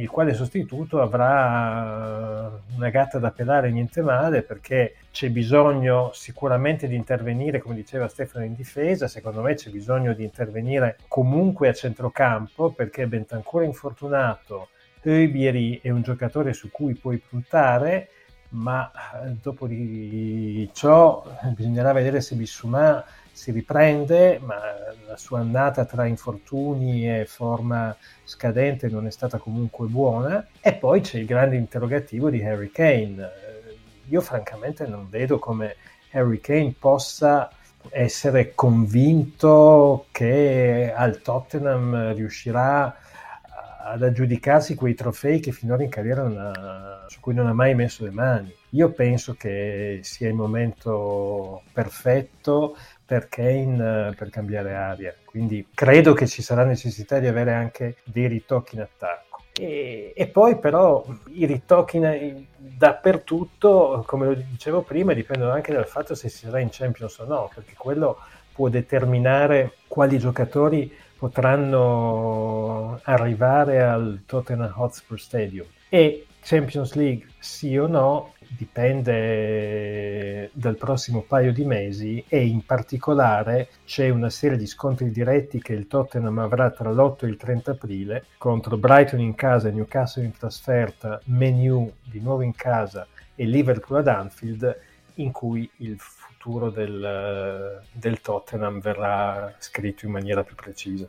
il 0.00 0.08
quale 0.08 0.32
sostituto 0.32 1.00
avrà 1.02 2.50
una 2.76 2.88
gatta 2.90 3.18
da 3.18 3.32
pelare 3.32 3.70
niente 3.70 4.00
male 4.00 4.42
perché 4.42 4.94
c'è 5.10 5.28
bisogno 5.30 6.10
sicuramente 6.12 6.86
di 6.86 6.94
intervenire, 6.94 7.58
come 7.58 7.74
diceva 7.74 8.06
Stefano, 8.06 8.44
in 8.44 8.54
difesa, 8.54 9.08
secondo 9.08 9.42
me 9.42 9.54
c'è 9.54 9.70
bisogno 9.70 10.12
di 10.12 10.22
intervenire 10.22 10.98
comunque 11.08 11.68
a 11.68 11.72
centrocampo 11.72 12.70
perché 12.70 13.08
Bentancur 13.08 13.62
è 13.62 13.66
infortunato, 13.66 14.68
Eubieri 15.02 15.78
è 15.82 15.90
un 15.90 16.02
giocatore 16.02 16.52
su 16.52 16.70
cui 16.70 16.94
puoi 16.94 17.18
puntare 17.18 18.08
ma 18.56 18.90
eh, 18.90 19.36
dopo 19.40 19.66
di 19.66 20.68
ciò 20.72 21.24
bisognerà 21.54 21.92
vedere 21.92 22.20
se 22.20 22.34
Bissouma 22.34 23.04
si 23.30 23.50
riprende, 23.50 24.40
ma 24.42 24.56
la 25.06 25.16
sua 25.16 25.40
annata 25.40 25.84
tra 25.84 26.06
infortuni 26.06 27.06
e 27.06 27.26
forma 27.26 27.94
scadente 28.24 28.88
non 28.88 29.06
è 29.06 29.10
stata 29.10 29.36
comunque 29.36 29.86
buona. 29.88 30.46
E 30.60 30.72
poi 30.72 31.02
c'è 31.02 31.18
il 31.18 31.26
grande 31.26 31.56
interrogativo 31.56 32.30
di 32.30 32.42
Harry 32.42 32.70
Kane. 32.70 33.22
Eh, 33.22 33.76
io 34.08 34.20
francamente 34.22 34.86
non 34.86 35.08
vedo 35.10 35.38
come 35.38 35.76
Harry 36.12 36.40
Kane 36.40 36.74
possa 36.78 37.50
essere 37.90 38.54
convinto 38.54 40.06
che 40.10 40.92
al 40.96 41.20
Tottenham 41.20 42.14
riuscirà 42.14 42.96
ad 43.88 44.02
aggiudicarsi 44.02 44.74
quei 44.74 44.94
trofei 44.94 45.38
che 45.40 45.52
finora 45.52 45.82
in 45.82 45.88
carriera 45.88 46.24
ha, 46.24 47.04
su 47.08 47.20
cui 47.20 47.34
non 47.34 47.46
ha 47.46 47.52
mai 47.52 47.74
messo 47.74 48.04
le 48.04 48.10
mani. 48.10 48.54
Io 48.70 48.90
penso 48.90 49.34
che 49.34 50.00
sia 50.02 50.28
il 50.28 50.34
momento 50.34 51.62
perfetto 51.72 52.76
per 53.04 53.28
Kane 53.28 54.12
per 54.16 54.30
cambiare 54.30 54.74
aria, 54.74 55.14
quindi 55.24 55.68
credo 55.72 56.12
che 56.12 56.26
ci 56.26 56.42
sarà 56.42 56.64
necessità 56.64 57.20
di 57.20 57.28
avere 57.28 57.52
anche 57.52 57.96
dei 58.04 58.26
ritocchi 58.26 58.74
in 58.74 58.80
attacco. 58.82 59.42
E, 59.58 60.12
e 60.14 60.26
poi 60.26 60.58
però 60.58 61.06
i 61.28 61.46
ritocchi 61.46 61.96
in, 61.96 62.44
dappertutto, 62.56 64.02
come 64.06 64.26
lo 64.26 64.34
dicevo 64.34 64.82
prima, 64.82 65.14
dipendono 65.14 65.52
anche 65.52 65.72
dal 65.72 65.86
fatto 65.86 66.14
se 66.14 66.28
si 66.28 66.44
sarà 66.46 66.58
in 66.58 66.68
Champions 66.70 67.16
o 67.18 67.24
no, 67.24 67.50
perché 67.54 67.74
quello 67.78 68.18
può 68.52 68.68
determinare 68.68 69.74
quali 69.86 70.18
giocatori 70.18 70.92
potranno 71.18 73.00
arrivare 73.04 73.82
al 73.82 74.22
Tottenham 74.26 74.72
Hotspur 74.76 75.18
Stadium. 75.18 75.66
E 75.88 76.26
Champions 76.40 76.94
League 76.94 77.26
sì 77.38 77.76
o 77.76 77.86
no 77.86 78.34
dipende 78.48 80.50
dal 80.52 80.76
prossimo 80.76 81.22
paio 81.22 81.52
di 81.52 81.64
mesi 81.64 82.24
e 82.28 82.46
in 82.46 82.64
particolare 82.64 83.68
c'è 83.84 84.08
una 84.10 84.30
serie 84.30 84.56
di 84.56 84.66
scontri 84.66 85.10
diretti 85.10 85.60
che 85.60 85.72
il 85.72 85.88
Tottenham 85.88 86.38
avrà 86.38 86.70
tra 86.70 86.90
l'8 86.90 87.24
e 87.24 87.28
il 87.28 87.36
30 87.36 87.70
aprile 87.72 88.24
contro 88.38 88.76
Brighton 88.76 89.20
in 89.20 89.34
casa, 89.34 89.70
Newcastle 89.70 90.24
in 90.24 90.36
trasferta, 90.36 91.20
Menu 91.24 91.92
di 92.02 92.20
nuovo 92.20 92.42
in 92.42 92.54
casa 92.54 93.06
e 93.34 93.44
Liverpool 93.44 93.98
ad 93.98 94.08
Anfield 94.08 94.80
in 95.14 95.32
cui 95.32 95.68
il 95.78 95.98
futuro 96.46 96.70
del, 96.70 97.82
del 97.92 98.20
Tottenham 98.20 98.80
verrà 98.80 99.52
scritto 99.58 100.06
in 100.06 100.12
maniera 100.12 100.44
più 100.44 100.54
precisa. 100.54 101.08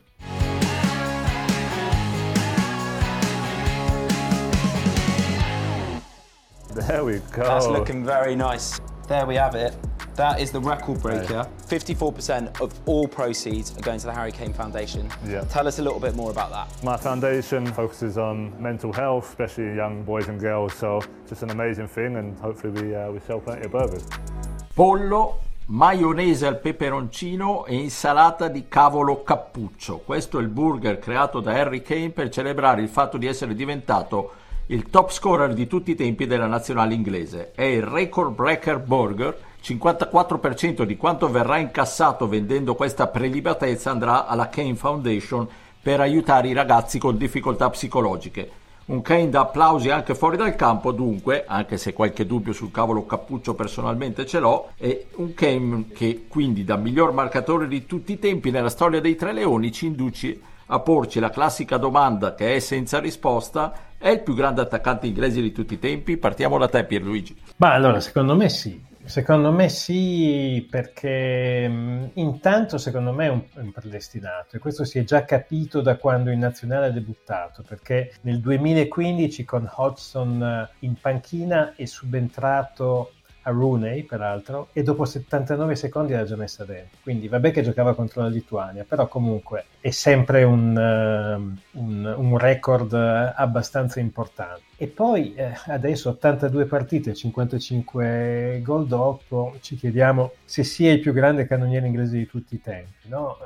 There 6.73 7.03
we 7.03 7.21
go. 7.31 7.43
That's 7.43 7.67
looking 7.67 8.03
very 8.03 8.35
nice. 8.35 8.79
There 9.07 9.27
we 9.27 9.37
have 9.37 9.55
it. 9.55 9.75
That 10.15 10.39
is 10.39 10.51
the 10.51 10.59
record 10.59 10.99
breaker. 11.01 11.47
54% 11.67 12.59
of 12.59 12.73
all 12.87 13.07
proceeds 13.07 13.77
are 13.77 13.81
going 13.81 13.99
to 13.99 14.07
the 14.07 14.13
Harry 14.13 14.31
Kane 14.31 14.53
Foundation. 14.53 15.07
Yeah. 15.27 15.43
Tell 15.43 15.67
us 15.67 15.77
a 15.77 15.83
little 15.83 15.99
bit 15.99 16.15
more 16.15 16.31
about 16.31 16.49
that. 16.49 16.83
My 16.83 16.97
foundation 16.97 17.67
focuses 17.67 18.17
on 18.17 18.59
mental 18.59 18.91
health, 18.91 19.29
especially 19.29 19.75
young 19.75 20.03
boys 20.03 20.27
and 20.27 20.39
girls. 20.39 20.73
So 20.73 21.01
just 21.27 21.43
an 21.43 21.51
amazing 21.51 21.89
thing, 21.89 22.15
and 22.15 22.35
hopefully 22.39 22.81
we 22.81 22.95
uh, 22.95 23.11
we 23.11 23.19
sell 23.19 23.39
plenty 23.39 23.65
of 23.65 23.71
burgers. 23.71 24.07
Pollo, 24.77 25.39
maionese 25.69 26.45
al 26.45 26.59
peperoncino 26.59 27.65
e 27.65 27.77
insalata 27.77 28.47
di 28.47 28.65
cavolo 28.67 29.23
cappuccio. 29.23 30.03
Questo 30.05 30.37
è 30.37 30.41
il 30.43 30.49
burger 30.49 30.99
creato 30.99 31.39
da 31.39 31.53
Harry 31.53 31.81
Kane 31.81 32.11
per 32.11 32.29
celebrare 32.29 32.83
il 32.83 32.87
fatto 32.87 33.17
di 33.17 33.25
essere 33.25 33.55
diventato 33.55 34.33
il 34.67 34.87
top 34.91 35.09
scorer 35.09 35.55
di 35.55 35.65
tutti 35.65 35.89
i 35.89 35.95
tempi 35.95 36.27
della 36.27 36.45
nazionale 36.45 36.93
inglese. 36.93 37.53
È 37.55 37.63
il 37.63 37.81
record 37.81 38.35
breaker 38.35 38.77
burger. 38.77 39.35
54% 39.63 40.83
di 40.83 40.95
quanto 40.95 41.27
verrà 41.27 41.57
incassato 41.57 42.27
vendendo 42.27 42.75
questa 42.75 43.07
prelibatezza 43.07 43.89
andrà 43.89 44.27
alla 44.27 44.49
Kane 44.49 44.75
Foundation 44.75 45.47
per 45.81 46.01
aiutare 46.01 46.49
i 46.49 46.53
ragazzi 46.53 46.99
con 46.99 47.17
difficoltà 47.17 47.67
psicologiche. 47.71 48.66
Un 48.87 49.01
Kane 49.01 49.27
da 49.27 49.41
applausi 49.41 49.89
anche 49.89 50.15
fuori 50.15 50.37
dal 50.37 50.55
campo, 50.55 50.93
dunque, 50.93 51.43
anche 51.45 51.75
se 51.75 51.91
qualche 51.91 52.25
dubbio 52.25 52.53
sul 52.53 52.71
cavolo 52.71 53.05
cappuccio 53.05 53.53
personalmente 53.53 54.25
ce 54.25 54.39
l'ho, 54.39 54.69
è 54.77 55.07
un 55.15 55.33
Kane 55.33 55.87
che 55.93 56.23
quindi 56.29 56.63
da 56.63 56.77
miglior 56.77 57.11
marcatore 57.11 57.67
di 57.67 57.85
tutti 57.85 58.13
i 58.13 58.19
tempi 58.19 58.49
nella 58.49 58.69
storia 58.69 59.01
dei 59.01 59.17
Tre 59.17 59.33
Leoni 59.33 59.73
ci 59.73 59.87
induce 59.87 60.39
a 60.67 60.79
porci 60.79 61.19
la 61.19 61.29
classica 61.29 61.75
domanda 61.75 62.33
che 62.33 62.55
è 62.55 62.59
senza 62.59 62.99
risposta, 62.99 63.73
è 63.97 64.07
il 64.07 64.21
più 64.21 64.33
grande 64.33 64.61
attaccante 64.61 65.05
inglese 65.05 65.41
di 65.41 65.51
tutti 65.51 65.73
i 65.73 65.79
tempi? 65.79 66.15
Partiamo 66.15 66.57
da 66.57 66.69
te 66.69 66.85
Pierluigi. 66.85 67.35
Ma 67.57 67.73
allora, 67.73 67.99
secondo 67.99 68.37
me 68.37 68.47
sì. 68.47 68.86
Secondo 69.07 69.53
me 69.53 69.69
sì, 69.69 70.67
perché 70.69 71.65
mm, 71.65 72.03
intanto 72.15 72.77
secondo 72.77 73.13
me 73.13 73.25
è 73.25 73.29
un, 73.29 73.41
un, 73.53 73.71
predestinato 73.71 74.57
e 74.57 74.59
questo 74.59 74.83
si 74.83 74.99
è 74.99 75.05
già 75.05 75.23
capito 75.23 75.79
da 75.79 75.95
quando 75.95 76.29
in 76.29 76.39
nazionale 76.39 76.87
ha 76.87 76.91
debuttato, 76.91 77.63
perché 77.65 78.15
nel 78.23 78.41
2015 78.41 79.45
con 79.45 79.71
Hodgson 79.73 80.43
eh, 80.43 80.69
in 80.79 80.95
panchina 80.99 81.73
è 81.75 81.85
subentrato 81.85 83.13
a 83.47 83.51
Rooney 83.51 84.03
peraltro 84.03 84.67
e 84.73 84.83
dopo 84.83 85.05
79 85.05 85.75
secondi 85.75 86.13
l'ha 86.13 86.25
già 86.25 86.35
messa 86.35 86.65
dentro 86.65 86.97
quindi 87.01 87.27
vabbè 87.27 87.51
che 87.51 87.63
giocava 87.63 87.95
contro 87.95 88.21
la 88.21 88.27
Lituania 88.27 88.83
però 88.83 89.07
comunque 89.07 89.65
è 89.79 89.89
sempre 89.89 90.43
un, 90.43 90.75
uh, 90.75 91.79
un, 91.79 92.15
un 92.17 92.37
record 92.37 92.93
abbastanza 92.93 93.99
importante 93.99 94.63
e 94.75 94.87
poi 94.87 95.33
eh, 95.33 95.53
adesso 95.67 96.09
82 96.09 96.65
partite 96.65 97.13
55 97.13 98.61
gol 98.63 98.85
dopo 98.85 99.55
ci 99.61 99.75
chiediamo 99.75 100.33
se 100.43 100.63
sia 100.63 100.91
il 100.91 100.99
più 100.99 101.13
grande 101.13 101.47
cannoniere 101.47 101.87
inglese 101.87 102.17
di 102.17 102.27
tutti 102.27 102.55
i 102.55 102.61
tempi 102.61 103.07
no? 103.07 103.37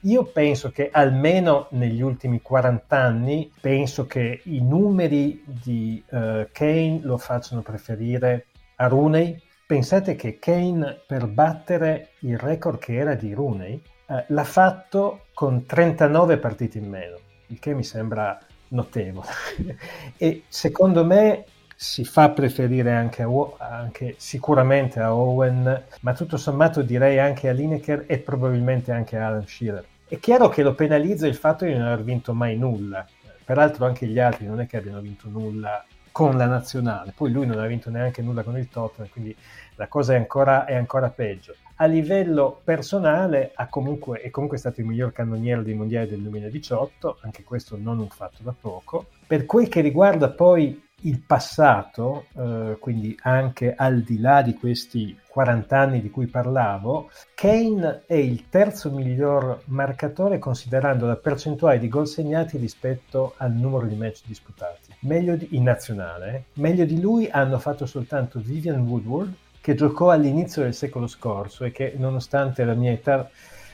Io 0.00 0.24
penso 0.24 0.70
che 0.70 0.90
almeno 0.92 1.66
negli 1.70 2.00
ultimi 2.00 2.40
40 2.40 2.96
anni, 2.96 3.50
penso 3.60 4.06
che 4.06 4.40
i 4.44 4.62
numeri 4.62 5.42
di 5.44 6.00
uh, 6.10 6.46
Kane 6.52 7.00
lo 7.02 7.18
facciano 7.18 7.62
preferire 7.62 8.46
a 8.76 8.86
Rooney. 8.86 9.40
Pensate 9.66 10.14
che 10.14 10.38
Kane 10.38 11.00
per 11.08 11.26
battere 11.26 12.10
il 12.20 12.38
record 12.38 12.78
che 12.78 12.94
era 12.94 13.14
di 13.14 13.34
Rooney 13.34 13.82
uh, 14.06 14.22
l'ha 14.28 14.44
fatto 14.44 15.22
con 15.34 15.66
39 15.66 16.38
partite 16.38 16.78
in 16.78 16.88
meno, 16.88 17.16
il 17.48 17.58
che 17.58 17.74
mi 17.74 17.82
sembra 17.82 18.38
notevole. 18.68 19.26
e 20.16 20.44
secondo 20.46 21.04
me 21.04 21.46
si 21.74 22.04
fa 22.04 22.30
preferire 22.30 22.92
anche, 22.92 23.24
a, 23.24 23.28
anche, 23.58 24.14
sicuramente 24.18 25.00
a 25.00 25.12
Owen, 25.12 25.84
ma 26.02 26.14
tutto 26.14 26.36
sommato 26.36 26.82
direi 26.82 27.18
anche 27.18 27.48
a 27.48 27.52
Lineker 27.52 28.04
e 28.06 28.18
probabilmente 28.18 28.92
anche 28.92 29.16
a 29.16 29.26
Alan 29.26 29.48
Shearer. 29.48 29.84
È 30.06 30.20
chiaro 30.20 30.48
che 30.48 30.62
lo 30.62 30.76
penalizza 30.76 31.26
il 31.26 31.34
fatto 31.34 31.64
di 31.64 31.72
non 31.72 31.88
aver 31.88 32.04
vinto 32.04 32.32
mai 32.32 32.56
nulla, 32.56 33.04
peraltro 33.44 33.84
anche 33.84 34.06
gli 34.06 34.20
altri 34.20 34.46
non 34.46 34.60
è 34.60 34.66
che 34.66 34.76
abbiano 34.76 35.00
vinto 35.00 35.28
nulla 35.28 35.84
con 36.16 36.38
la 36.38 36.46
nazionale, 36.46 37.12
poi 37.14 37.30
lui 37.30 37.44
non 37.44 37.58
ha 37.58 37.66
vinto 37.66 37.90
neanche 37.90 38.22
nulla 38.22 38.42
con 38.42 38.56
il 38.56 38.70
Tottenham, 38.70 39.10
quindi 39.10 39.36
la 39.74 39.86
cosa 39.86 40.14
è 40.14 40.16
ancora, 40.16 40.64
è 40.64 40.74
ancora 40.74 41.10
peggio. 41.10 41.54
A 41.74 41.84
livello 41.84 42.58
personale 42.64 43.52
comunque, 43.68 44.22
è 44.22 44.30
comunque 44.30 44.56
stato 44.56 44.80
il 44.80 44.86
miglior 44.86 45.12
cannoniere 45.12 45.62
dei 45.62 45.74
mondiali 45.74 46.08
del 46.08 46.22
2018, 46.22 47.18
anche 47.20 47.44
questo 47.44 47.76
non 47.78 47.98
un 47.98 48.08
fatto 48.08 48.38
da 48.42 48.54
poco. 48.58 49.08
Per 49.26 49.44
quel 49.44 49.68
che 49.68 49.82
riguarda 49.82 50.30
poi 50.30 50.82
il 51.02 51.20
passato, 51.20 52.24
eh, 52.34 52.78
quindi 52.80 53.14
anche 53.20 53.74
al 53.74 54.00
di 54.00 54.18
là 54.18 54.40
di 54.40 54.54
questi 54.54 55.14
40 55.28 55.78
anni 55.78 56.00
di 56.00 56.08
cui 56.08 56.28
parlavo, 56.28 57.10
Kane 57.34 58.04
è 58.06 58.14
il 58.14 58.48
terzo 58.48 58.90
miglior 58.90 59.64
marcatore 59.66 60.38
considerando 60.38 61.04
la 61.04 61.16
percentuale 61.16 61.78
di 61.78 61.88
gol 61.88 62.08
segnati 62.08 62.56
rispetto 62.56 63.34
al 63.36 63.52
numero 63.52 63.84
di 63.84 63.96
match 63.96 64.22
disputati. 64.24 64.85
Meglio 65.00 65.36
di, 65.36 65.48
in 65.50 65.62
nazionale, 65.62 66.46
meglio 66.54 66.84
di 66.84 67.00
lui 67.00 67.28
hanno 67.30 67.58
fatto 67.58 67.86
soltanto 67.86 68.40
Vivian 68.40 68.80
Woodward, 68.80 69.32
che 69.60 69.74
giocò 69.74 70.10
all'inizio 70.10 70.62
del 70.62 70.74
secolo 70.74 71.06
scorso 71.06 71.64
e 71.64 71.72
che 71.72 71.94
nonostante 71.96 72.64
la 72.64 72.74
mia 72.74 72.92
età 72.92 73.28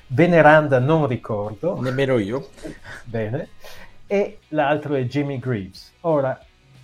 veneranda 0.09 0.79
non 0.79 1.07
ricordo. 1.07 1.81
Nemmeno 1.81 2.19
io. 2.19 2.51
Bene. 3.05 3.49
E 4.07 4.39
l'altro 4.49 4.95
è 4.95 5.05
Jimmy 5.05 5.39
Greaves. 5.39 5.93
Ora, 6.01 6.39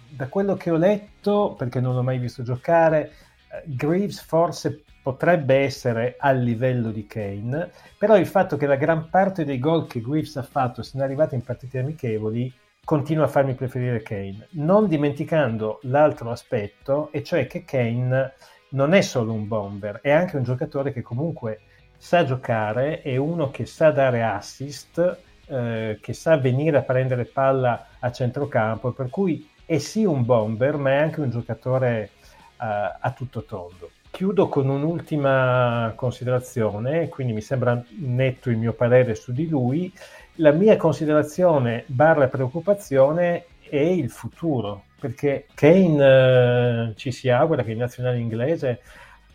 da 0.08 0.28
quello 0.28 0.56
che 0.56 0.70
ho 0.70 0.76
letto, 0.76 1.54
perché 1.56 1.80
non 1.80 1.94
l'ho 1.94 2.02
mai 2.02 2.18
visto 2.18 2.42
giocare, 2.42 3.12
eh, 3.50 3.62
Greaves 3.66 4.20
forse 4.20 4.84
potrebbe 5.02 5.56
essere 5.56 6.16
al 6.18 6.40
livello 6.40 6.90
di 6.90 7.06
Kane, 7.06 7.70
però 7.96 8.16
il 8.18 8.26
fatto 8.26 8.56
che 8.56 8.66
la 8.66 8.76
gran 8.76 9.08
parte 9.08 9.44
dei 9.44 9.58
gol 9.58 9.86
che 9.86 10.00
Greaves 10.00 10.36
ha 10.36 10.42
fatto 10.42 10.82
siano 10.82 11.04
arrivati 11.04 11.34
in 11.34 11.42
partite 11.42 11.78
amichevoli 11.78 12.52
continua 12.88 13.24
a 13.24 13.28
farmi 13.28 13.52
preferire 13.52 14.00
Kane, 14.00 14.46
non 14.52 14.88
dimenticando 14.88 15.78
l'altro 15.82 16.30
aspetto, 16.30 17.10
e 17.12 17.22
cioè 17.22 17.46
che 17.46 17.62
Kane 17.66 18.32
non 18.70 18.94
è 18.94 19.02
solo 19.02 19.34
un 19.34 19.46
bomber, 19.46 20.00
è 20.00 20.10
anche 20.10 20.38
un 20.38 20.42
giocatore 20.42 20.94
che 20.94 21.02
comunque 21.02 21.60
sa 21.98 22.24
giocare, 22.24 23.02
è 23.02 23.14
uno 23.18 23.50
che 23.50 23.66
sa 23.66 23.90
dare 23.90 24.22
assist, 24.22 25.18
eh, 25.48 25.98
che 26.00 26.12
sa 26.14 26.38
venire 26.38 26.78
a 26.78 26.82
prendere 26.82 27.26
palla 27.26 27.88
a 27.98 28.10
centrocampo, 28.10 28.92
per 28.92 29.10
cui 29.10 29.46
è 29.66 29.76
sì 29.76 30.06
un 30.06 30.24
bomber, 30.24 30.78
ma 30.78 30.92
è 30.92 30.96
anche 30.96 31.20
un 31.20 31.28
giocatore 31.28 32.12
uh, 32.56 32.64
a 33.00 33.12
tutto 33.14 33.44
tondo. 33.44 33.90
Chiudo 34.10 34.48
con 34.48 34.66
un'ultima 34.66 35.92
considerazione, 35.94 37.10
quindi 37.10 37.34
mi 37.34 37.42
sembra 37.42 37.84
netto 37.98 38.48
il 38.48 38.56
mio 38.56 38.72
parere 38.72 39.14
su 39.14 39.32
di 39.32 39.46
lui. 39.46 39.92
La 40.40 40.52
mia 40.52 40.76
considerazione 40.76 41.82
barra 41.86 42.28
preoccupazione 42.28 43.46
è 43.68 43.76
il 43.76 44.08
futuro, 44.08 44.84
perché 45.00 45.46
Kane 45.52 46.90
uh, 46.90 46.94
ci 46.94 47.10
si 47.10 47.28
augura 47.28 47.64
che 47.64 47.72
in 47.72 47.78
nazionale 47.78 48.18
inglese 48.18 48.80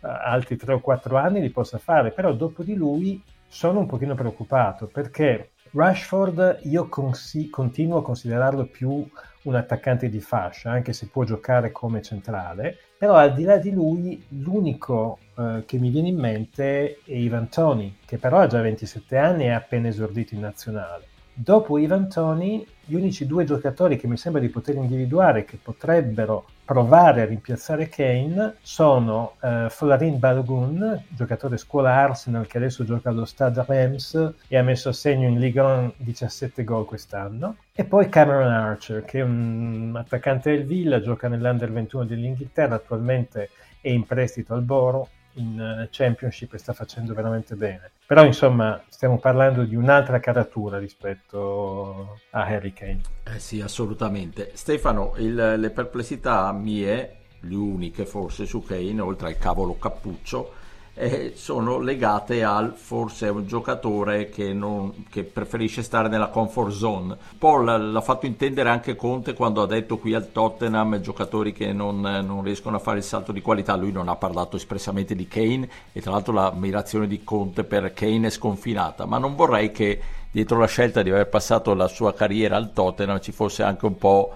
uh, 0.00 0.06
altri 0.06 0.56
3 0.56 0.72
o 0.72 0.80
4 0.80 1.18
anni 1.18 1.42
li 1.42 1.50
possa 1.50 1.76
fare, 1.76 2.10
però 2.10 2.32
dopo 2.32 2.62
di 2.62 2.74
lui 2.74 3.22
sono 3.46 3.80
un 3.80 3.86
pochino 3.86 4.14
preoccupato 4.14 4.86
perché 4.86 5.50
Rashford 5.74 6.60
io 6.62 6.88
consi- 6.88 7.50
continuo 7.50 7.98
a 7.98 8.02
considerarlo 8.02 8.66
più 8.66 9.04
un 9.42 9.54
attaccante 9.56 10.08
di 10.08 10.20
fascia, 10.20 10.70
anche 10.70 10.92
se 10.92 11.08
può 11.08 11.24
giocare 11.24 11.72
come 11.72 12.00
centrale, 12.00 12.78
però 12.96 13.14
al 13.14 13.34
di 13.34 13.42
là 13.42 13.56
di 13.56 13.72
lui 13.72 14.24
l'unico 14.28 15.18
eh, 15.36 15.64
che 15.66 15.78
mi 15.78 15.90
viene 15.90 16.08
in 16.08 16.18
mente 16.18 17.00
è 17.04 17.12
Ivan 17.12 17.48
Toni, 17.48 17.98
che 18.06 18.18
però 18.18 18.38
ha 18.38 18.46
già 18.46 18.60
27 18.60 19.18
anni 19.18 19.44
e 19.44 19.46
è 19.46 19.50
appena 19.50 19.88
esordito 19.88 20.34
in 20.34 20.40
nazionale. 20.40 21.06
Dopo 21.34 21.78
Ivan 21.78 22.08
Toni, 22.08 22.64
gli 22.84 22.94
unici 22.94 23.26
due 23.26 23.44
giocatori 23.44 23.96
che 23.96 24.06
mi 24.06 24.16
sembra 24.16 24.40
di 24.40 24.48
poter 24.48 24.76
individuare 24.76 25.44
che 25.44 25.58
potrebbero 25.60 26.44
provare 26.64 27.22
a 27.22 27.24
rimpiazzare 27.26 27.88
Kane 27.88 28.56
sono 28.62 29.34
uh, 29.40 29.68
Florin 29.68 30.18
Balogun, 30.18 31.04
giocatore 31.08 31.58
scuola 31.58 31.94
Arsenal 31.94 32.46
che 32.46 32.56
adesso 32.56 32.84
gioca 32.84 33.10
allo 33.10 33.26
Stade 33.26 33.64
Reims 33.66 34.34
e 34.48 34.56
ha 34.56 34.62
messo 34.62 34.88
a 34.88 34.92
segno 34.92 35.28
in 35.28 35.38
Ligue 35.38 35.60
1 35.60 35.94
17 35.96 36.64
gol 36.64 36.86
quest'anno, 36.86 37.56
e 37.72 37.84
poi 37.84 38.08
Cameron 38.08 38.50
Archer 38.50 39.04
che 39.04 39.20
è 39.20 39.22
un 39.22 39.92
attaccante 39.94 40.52
del 40.52 40.64
Villa, 40.64 41.00
gioca 41.00 41.28
nell'Under 41.28 41.70
21 41.70 42.04
dell'Inghilterra, 42.04 42.76
attualmente 42.76 43.50
è 43.80 43.90
in 43.90 44.06
prestito 44.06 44.54
al 44.54 44.62
Boro 44.62 45.08
in 45.34 45.58
eh, 45.58 45.88
Championship 45.90 46.54
e 46.54 46.58
sta 46.58 46.72
facendo 46.72 47.14
veramente 47.14 47.54
bene. 47.54 47.90
Però 48.06 48.24
insomma 48.24 48.82
stiamo 48.88 49.18
parlando 49.18 49.64
di 49.64 49.74
un'altra 49.74 50.20
caratura 50.20 50.78
rispetto 50.78 52.18
a 52.30 52.44
Harry 52.44 52.72
Kane. 52.72 53.00
Eh 53.24 53.38
sì, 53.38 53.60
assolutamente. 53.60 54.50
Stefano, 54.54 55.14
il, 55.16 55.54
le 55.56 55.70
perplessità 55.70 56.52
mie, 56.52 57.16
le 57.40 57.54
uniche 57.54 58.04
forse 58.04 58.46
su 58.46 58.62
Kane, 58.62 59.00
oltre 59.00 59.28
al 59.28 59.38
cavolo 59.38 59.78
cappuccio, 59.78 60.52
eh, 60.96 61.32
sono 61.34 61.80
legate 61.80 62.44
al 62.44 62.72
forse 62.76 63.28
un 63.28 63.46
giocatore 63.46 64.28
che, 64.28 64.52
non, 64.52 65.06
che, 65.10 65.24
preferisce 65.24 65.82
stare 65.82 66.08
nella 66.08 66.28
comfort 66.28 66.70
zone. 66.70 67.16
Paul 67.36 67.90
l'ha 67.92 68.00
fatto 68.00 68.26
intendere 68.26 68.68
anche 68.68 68.94
Conte 68.94 69.34
quando 69.34 69.62
ha 69.62 69.66
detto 69.66 69.98
qui 69.98 70.14
al 70.14 70.30
Tottenham 70.30 71.00
giocatori 71.00 71.52
che 71.52 71.72
non, 71.72 72.00
non, 72.00 72.42
riescono 72.42 72.76
a 72.76 72.80
fare 72.80 72.98
il 72.98 73.04
salto 73.04 73.32
di 73.32 73.42
qualità. 73.42 73.74
Lui 73.74 73.90
non 73.90 74.08
ha 74.08 74.14
parlato 74.14 74.56
espressamente 74.56 75.16
di 75.16 75.26
Kane 75.26 75.68
e 75.92 76.00
tra 76.00 76.12
l'altro 76.12 76.32
l'ammirazione 76.32 77.08
di 77.08 77.24
Conte 77.24 77.64
per 77.64 77.92
Kane 77.92 78.28
è 78.28 78.30
sconfinata, 78.30 79.04
ma 79.04 79.18
non 79.18 79.34
vorrei 79.34 79.72
che 79.72 80.00
dietro 80.30 80.58
la 80.58 80.66
scelta 80.66 81.02
di 81.02 81.10
aver 81.10 81.28
passato 81.28 81.74
la 81.74 81.88
sua 81.88 82.14
carriera 82.14 82.56
al 82.56 82.72
Tottenham 82.72 83.20
ci 83.20 83.32
fosse 83.32 83.64
anche 83.64 83.84
un 83.86 83.98
po' 83.98 84.32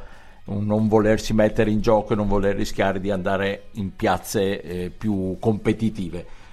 un 0.46 0.64
non 0.64 0.88
volersi 0.88 1.34
mettere 1.34 1.70
in 1.70 1.80
gioco 1.80 2.14
e 2.14 2.16
non 2.16 2.26
voler 2.26 2.56
rischiare 2.56 3.00
di 3.00 3.10
andare 3.10 3.64
in 3.72 3.94
piazze 3.94 4.62
eh, 4.62 4.90
più 4.90 5.36
competitive 5.38 6.46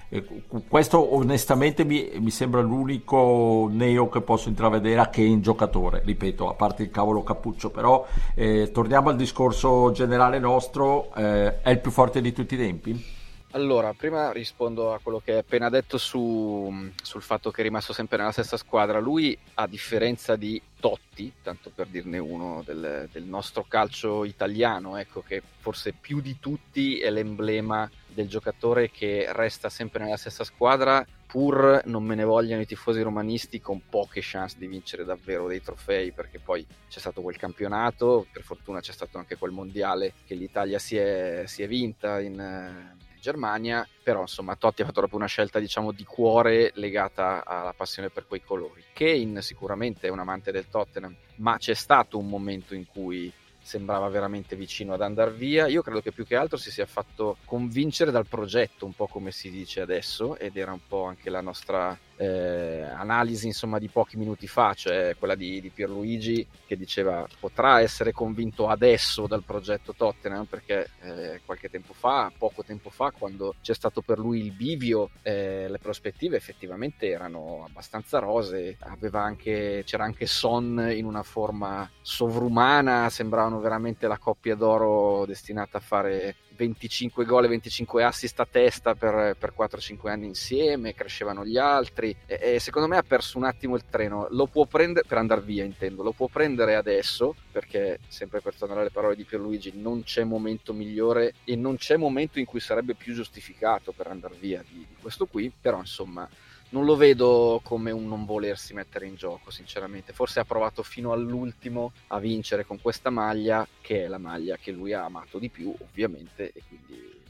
questo 0.68 1.14
onestamente 1.14 1.84
mi, 1.84 2.10
mi, 2.18 2.30
sembra 2.30 2.60
l'unico 2.60 3.68
neo 3.70 4.08
che 4.08 4.20
posso 4.20 4.48
intravedere 4.48 5.00
a 5.00 5.08
Kane 5.08 5.40
giocatore, 5.40 6.02
ripeto, 6.04 6.48
a 6.48 6.54
parte 6.54 6.84
il 6.84 6.90
cavolo 6.90 7.22
cappuccio, 7.22 7.70
però 7.70 8.06
eh, 8.34 8.70
torniamo 8.72 9.08
al 9.08 9.16
discorso 9.16 9.90
generale 9.90 10.38
nostro, 10.38 11.12
eh, 11.14 11.60
è 11.60 11.70
il 11.70 11.80
più 11.80 11.90
forte 11.90 12.20
di 12.20 12.32
tutti 12.32 12.54
i 12.54 12.58
tempi? 12.58 13.14
Allora, 13.56 13.94
prima 13.94 14.32
rispondo 14.32 14.92
a 14.92 14.98
quello 15.02 15.18
che 15.24 15.32
hai 15.32 15.38
appena 15.38 15.70
detto 15.70 15.96
su, 15.96 16.90
sul 17.02 17.22
fatto 17.22 17.50
che 17.50 17.62
è 17.62 17.64
rimasto 17.64 17.94
sempre 17.94 18.18
nella 18.18 18.30
stessa 18.30 18.58
squadra. 18.58 18.98
Lui, 18.98 19.36
a 19.54 19.66
differenza 19.66 20.36
di 20.36 20.60
Totti, 20.78 21.32
tanto 21.42 21.70
per 21.74 21.86
dirne 21.86 22.18
uno, 22.18 22.62
del, 22.66 23.08
del 23.10 23.22
nostro 23.22 23.64
calcio 23.66 24.24
italiano, 24.24 24.98
ecco 24.98 25.22
che 25.26 25.42
forse 25.60 25.94
più 25.98 26.20
di 26.20 26.36
tutti 26.38 26.98
è 26.98 27.08
l'emblema 27.08 27.90
del 28.16 28.28
giocatore 28.28 28.90
che 28.90 29.26
resta 29.30 29.68
sempre 29.68 30.02
nella 30.02 30.16
stessa 30.16 30.42
squadra, 30.42 31.06
pur 31.26 31.82
non 31.84 32.02
me 32.02 32.14
ne 32.14 32.24
vogliano 32.24 32.62
i 32.62 32.66
tifosi 32.66 33.02
romanisti 33.02 33.60
con 33.60 33.82
poche 33.88 34.20
chance 34.22 34.56
di 34.58 34.66
vincere 34.66 35.04
davvero 35.04 35.46
dei 35.46 35.62
trofei, 35.62 36.12
perché 36.12 36.38
poi 36.40 36.66
c'è 36.88 36.98
stato 36.98 37.20
quel 37.20 37.36
campionato, 37.36 38.26
per 38.32 38.42
fortuna 38.42 38.80
c'è 38.80 38.92
stato 38.92 39.18
anche 39.18 39.36
quel 39.36 39.52
mondiale 39.52 40.14
che 40.24 40.34
l'Italia 40.34 40.78
si 40.78 40.96
è, 40.96 41.42
si 41.46 41.62
è 41.62 41.68
vinta 41.68 42.20
in, 42.20 42.94
Germania, 43.26 43.84
però 44.04 44.20
insomma 44.20 44.54
Totti 44.54 44.82
ha 44.82 44.84
fatto 44.84 45.00
proprio 45.00 45.18
una 45.18 45.26
scelta 45.26 45.58
diciamo 45.58 45.90
di 45.90 46.04
cuore 46.04 46.70
legata 46.74 47.44
alla 47.44 47.72
passione 47.72 48.08
per 48.08 48.24
quei 48.28 48.40
colori. 48.40 48.84
Kane 48.92 49.42
sicuramente 49.42 50.06
è 50.06 50.10
un 50.10 50.20
amante 50.20 50.52
del 50.52 50.68
Tottenham, 50.68 51.16
ma 51.36 51.56
c'è 51.58 51.74
stato 51.74 52.18
un 52.18 52.28
momento 52.28 52.76
in 52.76 52.86
cui 52.86 53.32
sembrava 53.66 54.08
veramente 54.08 54.54
vicino 54.54 54.94
ad 54.94 55.02
andare 55.02 55.32
via. 55.32 55.66
Io 55.66 55.82
credo 55.82 56.00
che 56.00 56.12
più 56.12 56.24
che 56.24 56.36
altro 56.36 56.56
si 56.56 56.70
sia 56.70 56.86
fatto 56.86 57.38
convincere 57.44 58.12
dal 58.12 58.26
progetto, 58.26 58.86
un 58.86 58.92
po' 58.92 59.08
come 59.08 59.32
si 59.32 59.50
dice 59.50 59.80
adesso, 59.80 60.38
ed 60.38 60.56
era 60.56 60.72
un 60.72 60.86
po' 60.86 61.02
anche 61.02 61.30
la 61.30 61.40
nostra 61.40 61.98
eh, 62.16 62.82
analisi 62.82 63.46
insomma 63.46 63.78
di 63.78 63.88
pochi 63.88 64.16
minuti 64.16 64.46
fa, 64.46 64.74
cioè 64.74 65.14
quella 65.18 65.34
di, 65.34 65.60
di, 65.60 65.70
Pierluigi 65.70 66.46
che 66.66 66.76
diceva 66.76 67.26
potrà 67.38 67.80
essere 67.80 68.12
convinto 68.12 68.68
adesso 68.68 69.26
dal 69.26 69.42
progetto 69.42 69.94
Tottenham 69.94 70.44
perché 70.46 70.90
eh, 71.02 71.40
qualche 71.44 71.68
tempo 71.68 71.92
fa, 71.92 72.32
poco 72.36 72.62
tempo 72.62 72.90
fa, 72.90 73.12
quando 73.16 73.54
c'è 73.60 73.74
stato 73.74 74.00
per 74.00 74.18
lui 74.18 74.40
il 74.40 74.52
bivio, 74.52 75.10
eh, 75.22 75.66
le 75.68 75.78
prospettive 75.78 76.36
effettivamente 76.36 77.08
erano 77.08 77.64
abbastanza 77.66 78.18
rose, 78.18 78.76
anche, 79.12 79.82
c'era 79.84 80.04
anche 80.04 80.26
Son 80.26 80.92
in 80.94 81.04
una 81.04 81.22
forma 81.22 81.88
sovrumana, 82.00 83.10
sembravano 83.10 83.60
veramente 83.60 84.06
la 84.06 84.18
coppia 84.18 84.54
d'oro 84.54 85.24
destinata 85.26 85.78
a 85.78 85.80
fare 85.80 86.36
25 86.56 87.24
gol 87.24 87.44
e 87.44 87.48
25 87.48 88.02
assist 88.02 88.40
a 88.40 88.48
testa 88.50 88.94
per, 88.94 89.36
per 89.38 89.52
4-5 89.56 90.08
anni 90.08 90.26
insieme, 90.26 90.94
crescevano 90.94 91.44
gli 91.44 91.58
altri 91.58 92.05
e, 92.26 92.54
e, 92.54 92.60
secondo 92.60 92.88
me 92.88 92.96
ha 92.96 93.02
perso 93.02 93.38
un 93.38 93.44
attimo 93.44 93.76
il 93.76 93.84
treno, 93.88 94.26
lo 94.30 94.46
può 94.46 94.66
prendere 94.66 95.06
per 95.06 95.18
andare 95.18 95.40
via 95.40 95.64
intendo, 95.64 96.02
lo 96.02 96.12
può 96.12 96.28
prendere 96.28 96.74
adesso 96.74 97.34
perché 97.50 97.98
sempre 98.08 98.40
per 98.40 98.54
tornare 98.54 98.80
alle 98.80 98.90
parole 98.90 99.16
di 99.16 99.24
Pierluigi 99.24 99.72
non 99.74 100.02
c'è 100.02 100.24
momento 100.24 100.72
migliore 100.72 101.34
e 101.44 101.56
non 101.56 101.76
c'è 101.76 101.96
momento 101.96 102.38
in 102.38 102.44
cui 102.44 102.60
sarebbe 102.60 102.94
più 102.94 103.14
giustificato 103.14 103.92
per 103.92 104.08
andare 104.08 104.34
via 104.38 104.62
di, 104.68 104.78
di 104.78 104.96
questo 105.00 105.26
qui, 105.26 105.50
però 105.58 105.78
insomma 105.78 106.28
non 106.70 106.84
lo 106.84 106.96
vedo 106.96 107.60
come 107.62 107.90
un 107.90 108.08
non 108.08 108.24
volersi 108.24 108.74
mettere 108.74 109.06
in 109.06 109.14
gioco, 109.14 109.50
sinceramente. 109.50 110.12
Forse 110.12 110.40
ha 110.40 110.44
provato 110.44 110.82
fino 110.82 111.12
all'ultimo 111.12 111.92
a 112.08 112.18
vincere 112.18 112.64
con 112.64 112.80
questa 112.80 113.10
maglia, 113.10 113.66
che 113.80 114.04
è 114.04 114.08
la 114.08 114.18
maglia 114.18 114.56
che 114.56 114.72
lui 114.72 114.92
ha 114.92 115.04
amato 115.04 115.38
di 115.38 115.48
più, 115.48 115.72
ovviamente, 115.78 116.50
e 116.52 116.62
quindi 116.66 117.22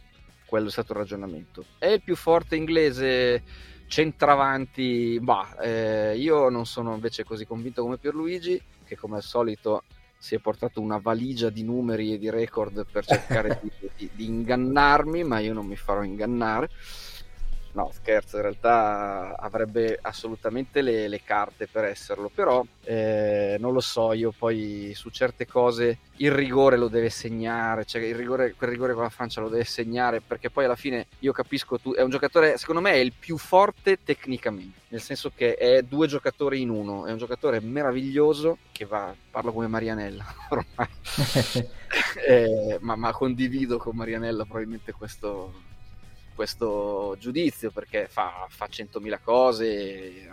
quello 0.46 0.68
è 0.68 0.70
stato 0.70 0.92
il 0.92 0.98
ragionamento. 0.98 1.64
È 1.78 1.86
il 1.86 2.02
più 2.02 2.16
forte 2.16 2.56
inglese 2.56 3.42
centravanti, 3.86 5.18
bah, 5.20 5.56
eh, 5.60 6.16
io 6.16 6.48
non 6.48 6.66
sono 6.66 6.94
invece 6.94 7.24
così 7.24 7.46
convinto 7.46 7.82
come 7.82 7.98
Pierluigi, 7.98 8.60
che 8.84 8.96
come 8.96 9.16
al 9.16 9.22
solito 9.22 9.84
si 10.18 10.34
è 10.34 10.38
portato 10.38 10.80
una 10.80 10.98
valigia 10.98 11.50
di 11.50 11.62
numeri 11.62 12.12
e 12.12 12.18
di 12.18 12.30
record 12.30 12.86
per 12.90 13.04
cercare 13.04 13.60
di, 13.62 13.70
di, 13.96 14.10
di 14.12 14.26
ingannarmi, 14.26 15.24
ma 15.24 15.38
io 15.38 15.52
non 15.52 15.66
mi 15.66 15.76
farò 15.76 16.02
ingannare 16.02 16.70
no 17.76 17.90
scherzo 17.92 18.36
in 18.36 18.42
realtà 18.42 19.36
avrebbe 19.38 19.98
assolutamente 20.00 20.80
le, 20.80 21.08
le 21.08 21.22
carte 21.22 21.68
per 21.68 21.84
esserlo 21.84 22.30
però 22.34 22.64
eh, 22.84 23.56
non 23.60 23.74
lo 23.74 23.80
so 23.80 24.14
io 24.14 24.32
poi 24.36 24.92
su 24.94 25.10
certe 25.10 25.46
cose 25.46 25.98
il 26.16 26.30
rigore 26.32 26.78
lo 26.78 26.88
deve 26.88 27.10
segnare 27.10 27.84
cioè 27.84 28.02
il 28.02 28.14
rigore, 28.14 28.54
quel 28.54 28.70
rigore 28.70 28.94
con 28.94 29.02
la 29.02 29.10
Francia 29.10 29.42
lo 29.42 29.50
deve 29.50 29.64
segnare 29.64 30.22
perché 30.22 30.48
poi 30.48 30.64
alla 30.64 30.74
fine 30.74 31.06
io 31.18 31.32
capisco 31.32 31.78
tu 31.78 31.92
è 31.92 32.00
un 32.00 32.08
giocatore 32.08 32.56
secondo 32.56 32.80
me 32.80 32.92
è 32.92 32.96
il 32.96 33.12
più 33.12 33.36
forte 33.36 33.98
tecnicamente 34.02 34.80
nel 34.88 35.02
senso 35.02 35.30
che 35.34 35.54
è 35.54 35.82
due 35.82 36.06
giocatori 36.06 36.62
in 36.62 36.70
uno 36.70 37.04
è 37.04 37.12
un 37.12 37.18
giocatore 37.18 37.60
meraviglioso 37.60 38.56
che 38.72 38.86
va 38.86 39.14
parlo 39.30 39.52
come 39.52 39.66
Marianella 39.66 40.24
ormai 40.48 40.88
eh, 42.26 42.78
ma, 42.80 42.96
ma 42.96 43.12
condivido 43.12 43.76
con 43.76 43.94
Marianella 43.94 44.44
probabilmente 44.44 44.92
questo 44.92 45.74
questo 46.36 47.16
giudizio 47.18 47.72
perché 47.72 48.06
fa, 48.06 48.46
fa 48.48 48.68
100.000 48.70 49.18
cose, 49.24 50.28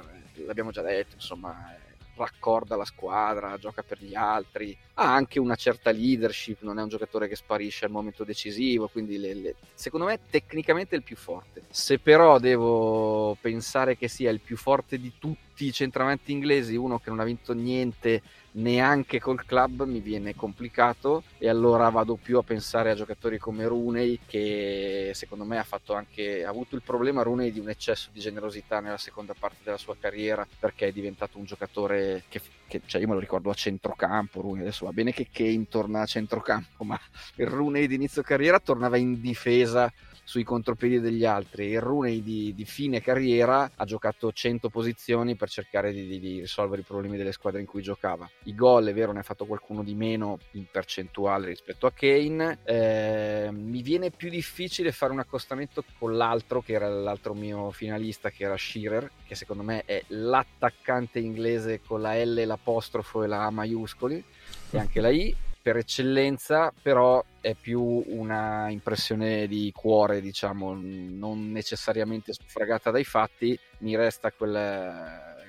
l'abbiamo 0.45 0.69
già 0.69 0.83
detto, 0.83 1.15
insomma, 1.15 1.75
raccorda 2.15 2.75
la 2.75 2.85
squadra, 2.85 3.57
gioca 3.57 3.81
per 3.81 3.97
gli 4.03 4.13
altri, 4.13 4.77
ha 4.95 5.13
anche 5.13 5.39
una 5.39 5.55
certa 5.55 5.91
leadership, 5.91 6.61
non 6.61 6.77
è 6.77 6.83
un 6.83 6.89
giocatore 6.89 7.27
che 7.27 7.35
sparisce 7.35 7.85
al 7.85 7.91
momento 7.91 8.23
decisivo, 8.23 8.87
quindi 8.87 9.17
le, 9.17 9.33
le... 9.33 9.55
secondo 9.73 10.05
me 10.05 10.19
tecnicamente 10.29 10.95
è 10.95 10.97
il 10.97 11.03
più 11.03 11.15
forte. 11.15 11.63
Se 11.69 11.97
però 11.99 12.37
devo 12.37 13.35
pensare 13.41 13.97
che 13.97 14.07
sia 14.07 14.29
il 14.29 14.41
più 14.41 14.57
forte 14.57 14.99
di 14.99 15.13
tutti 15.17 15.52
i 15.57 15.71
centravanti 15.71 16.31
inglesi, 16.31 16.75
uno 16.75 16.99
che 16.99 17.09
non 17.09 17.19
ha 17.19 17.23
vinto 17.23 17.53
niente 17.53 18.21
neanche 18.53 19.19
col 19.19 19.45
club 19.45 19.83
mi 19.83 19.99
viene 19.99 20.35
complicato. 20.35 21.23
E 21.37 21.49
allora 21.49 21.89
vado 21.89 22.15
più 22.15 22.37
a 22.37 22.43
pensare 22.43 22.91
a 22.91 22.95
giocatori 22.95 23.37
come 23.37 23.67
Rooney 23.67 24.19
che 24.25 25.11
secondo 25.13 25.43
me 25.43 25.57
ha 25.57 25.65
anche 25.87 26.43
ha 26.45 26.49
avuto 26.49 26.75
il 26.75 26.81
problema 26.81 27.23
Rooney 27.23 27.51
di 27.51 27.59
un 27.59 27.69
eccesso 27.69 28.09
di 28.11 28.19
generosità 28.19 28.79
nella 28.79 28.97
seconda 28.97 29.33
parte 29.37 29.57
della 29.63 29.77
sua 29.77 29.95
carriera 29.99 30.47
perché 30.59 30.87
è 30.87 30.91
diventato 30.91 31.37
un 31.37 31.45
giocatore 31.45 32.23
che, 32.29 32.41
che 32.67 32.81
cioè 32.85 33.01
io 33.01 33.07
me 33.07 33.13
lo 33.15 33.19
ricordo 33.19 33.49
a 33.49 33.53
centrocampo 33.53 34.41
Rooney 34.41 34.61
adesso 34.61 34.85
va 34.85 34.93
bene 34.93 35.11
che 35.11 35.27
Kane 35.31 35.67
torna 35.67 36.01
a 36.01 36.05
centrocampo 36.05 36.83
ma 36.85 36.99
il 37.35 37.47
Rooney 37.47 37.87
di 37.87 37.95
inizio 37.95 38.21
carriera 38.21 38.59
tornava 38.59 38.97
in 38.97 39.19
difesa 39.19 39.91
sui 40.23 40.43
contropiedi 40.43 40.99
degli 40.99 41.25
altri. 41.25 41.67
Il 41.67 41.81
Rooney 41.81 42.21
di, 42.21 42.53
di, 42.53 42.65
fine 42.65 43.01
carriera 43.01 43.71
ha 43.75 43.85
giocato 43.85 44.31
100 44.31 44.69
posizioni 44.69 45.35
per 45.35 45.49
cercare 45.49 45.91
di, 45.91 46.07
di, 46.07 46.19
di, 46.19 46.39
risolvere 46.39 46.81
i 46.81 46.85
problemi 46.85 47.17
delle 47.17 47.31
squadre 47.31 47.59
in 47.59 47.65
cui 47.65 47.81
giocava. 47.81 48.29
I 48.43 48.55
gol, 48.55 48.85
è 48.85 48.93
vero, 48.93 49.11
ne 49.11 49.19
ha 49.19 49.23
fatto 49.23 49.45
qualcuno 49.45 49.83
di 49.83 49.93
meno 49.95 50.39
in 50.51 50.65
percentuale 50.71 51.47
rispetto 51.47 51.87
a 51.87 51.91
Kane. 51.91 52.59
Eh, 52.63 53.49
mi 53.51 53.81
viene 53.81 54.11
più 54.11 54.29
difficile 54.29 54.91
fare 54.91 55.11
un 55.11 55.19
accostamento 55.19 55.83
con 55.97 56.15
l'altro, 56.15 56.61
che 56.61 56.73
era 56.73 56.87
l'altro 56.87 57.33
mio 57.33 57.71
finalista, 57.71 58.29
che 58.29 58.43
era 58.43 58.57
Shearer, 58.57 59.11
che 59.25 59.35
secondo 59.35 59.63
me 59.63 59.83
è 59.85 60.03
l'attaccante 60.07 61.19
inglese 61.19 61.81
con 61.81 62.01
la 62.01 62.15
L, 62.15 62.45
l'apostrofo 62.45 63.23
e 63.23 63.27
la 63.27 63.45
A 63.45 63.51
maiuscoli 63.51 64.23
e 64.71 64.77
anche 64.77 65.01
la 65.01 65.09
I 65.09 65.35
per 65.63 65.77
eccellenza, 65.77 66.73
però 66.81 67.23
è 67.39 67.55
più 67.55 67.81
una 67.81 68.69
impressione 68.69 69.47
di 69.47 69.71
cuore, 69.73 70.19
diciamo, 70.19 70.77
non 70.77 71.51
necessariamente 71.51 72.33
suffragata 72.33 72.91
dai 72.91 73.05
fatti. 73.05 73.57
Mi 73.79 73.95
resta 73.95 74.31
quel 74.31 75.41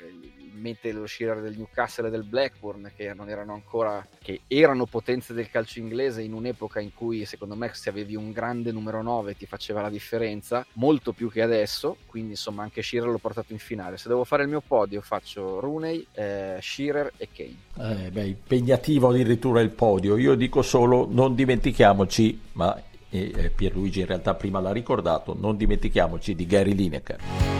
lo 0.92 1.07
Shearer 1.07 1.42
del 1.42 1.57
Newcastle 1.57 2.09
e 2.09 2.11
del 2.11 2.24
Blackburn 2.24 2.92
che 2.96 3.12
non 3.14 3.29
erano 3.29 3.53
ancora 3.53 4.07
che 4.22 4.40
erano 4.46 4.87
potenze 4.87 5.35
del 5.35 5.50
calcio 5.50 5.79
inglese 5.79 6.22
in 6.22 6.33
un'epoca 6.33 6.81
in 6.81 6.94
cui 6.94 7.24
secondo 7.24 7.55
me 7.55 7.70
se 7.74 7.90
avevi 7.90 8.16
un 8.16 8.33
grande 8.33 8.72
numero 8.72 9.03
9 9.03 9.37
ti 9.37 9.46
faceva 9.46 9.83
la 9.83 9.90
differenza 9.90 10.64
molto 10.74 11.12
più 11.12 11.31
che 11.31 11.42
adesso 11.42 11.96
quindi 12.07 12.31
insomma 12.31 12.62
anche 12.62 12.83
Shearer 12.83 13.09
l'ho 13.09 13.18
portato 13.18 13.53
in 13.53 13.59
finale. 13.59 13.98
Se 13.98 14.09
devo 14.09 14.24
fare 14.24 14.42
il 14.42 14.48
mio 14.48 14.62
podio 14.66 15.00
faccio 15.00 15.61
Rooney, 15.61 16.07
eh, 16.12 16.59
Shearer 16.61 17.12
e 17.16 17.29
Kane. 17.33 18.05
Eh, 18.05 18.11
beh, 18.11 18.27
impegnativo 18.27 19.09
addirittura 19.09 19.61
il 19.61 19.70
podio. 19.70 20.16
Io 20.16 20.35
dico 20.35 20.62
solo 20.62 21.07
non 21.11 21.35
dimentichiamoci 21.35 22.40
ma 22.53 22.81
eh, 23.11 23.53
Pierluigi 23.55 24.00
in 24.00 24.07
realtà 24.07 24.35
prima 24.35 24.61
l'ha 24.61 24.72
ricordato 24.72 25.37
non 25.38 25.57
dimentichiamoci 25.57 26.35
di 26.35 26.46
Gary 26.46 26.74
Lineker 26.74 27.53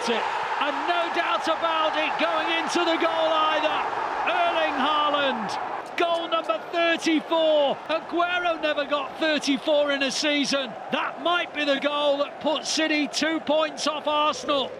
about 0.00 0.16
it. 0.16 0.22
And 0.60 0.76
no 0.88 1.14
doubt 1.14 1.46
about 1.48 1.96
it 1.96 2.12
going 2.18 2.48
into 2.58 2.84
the 2.84 2.96
goal 2.96 3.32
either. 3.52 3.78
Erling 4.26 4.76
Haaland. 4.78 5.58
Goal 5.96 6.28
number 6.28 6.58
34. 6.72 7.76
Aguero 7.88 8.60
never 8.62 8.86
got 8.86 9.18
34 9.18 9.92
in 9.92 10.02
a 10.02 10.10
season. 10.10 10.70
That 10.92 11.22
might 11.22 11.52
be 11.54 11.64
the 11.64 11.78
goal 11.80 12.18
that 12.18 12.40
puts 12.40 12.70
City 12.70 13.08
two 13.08 13.40
points 13.40 13.86
off 13.86 14.06
Arsenal. 14.06 14.70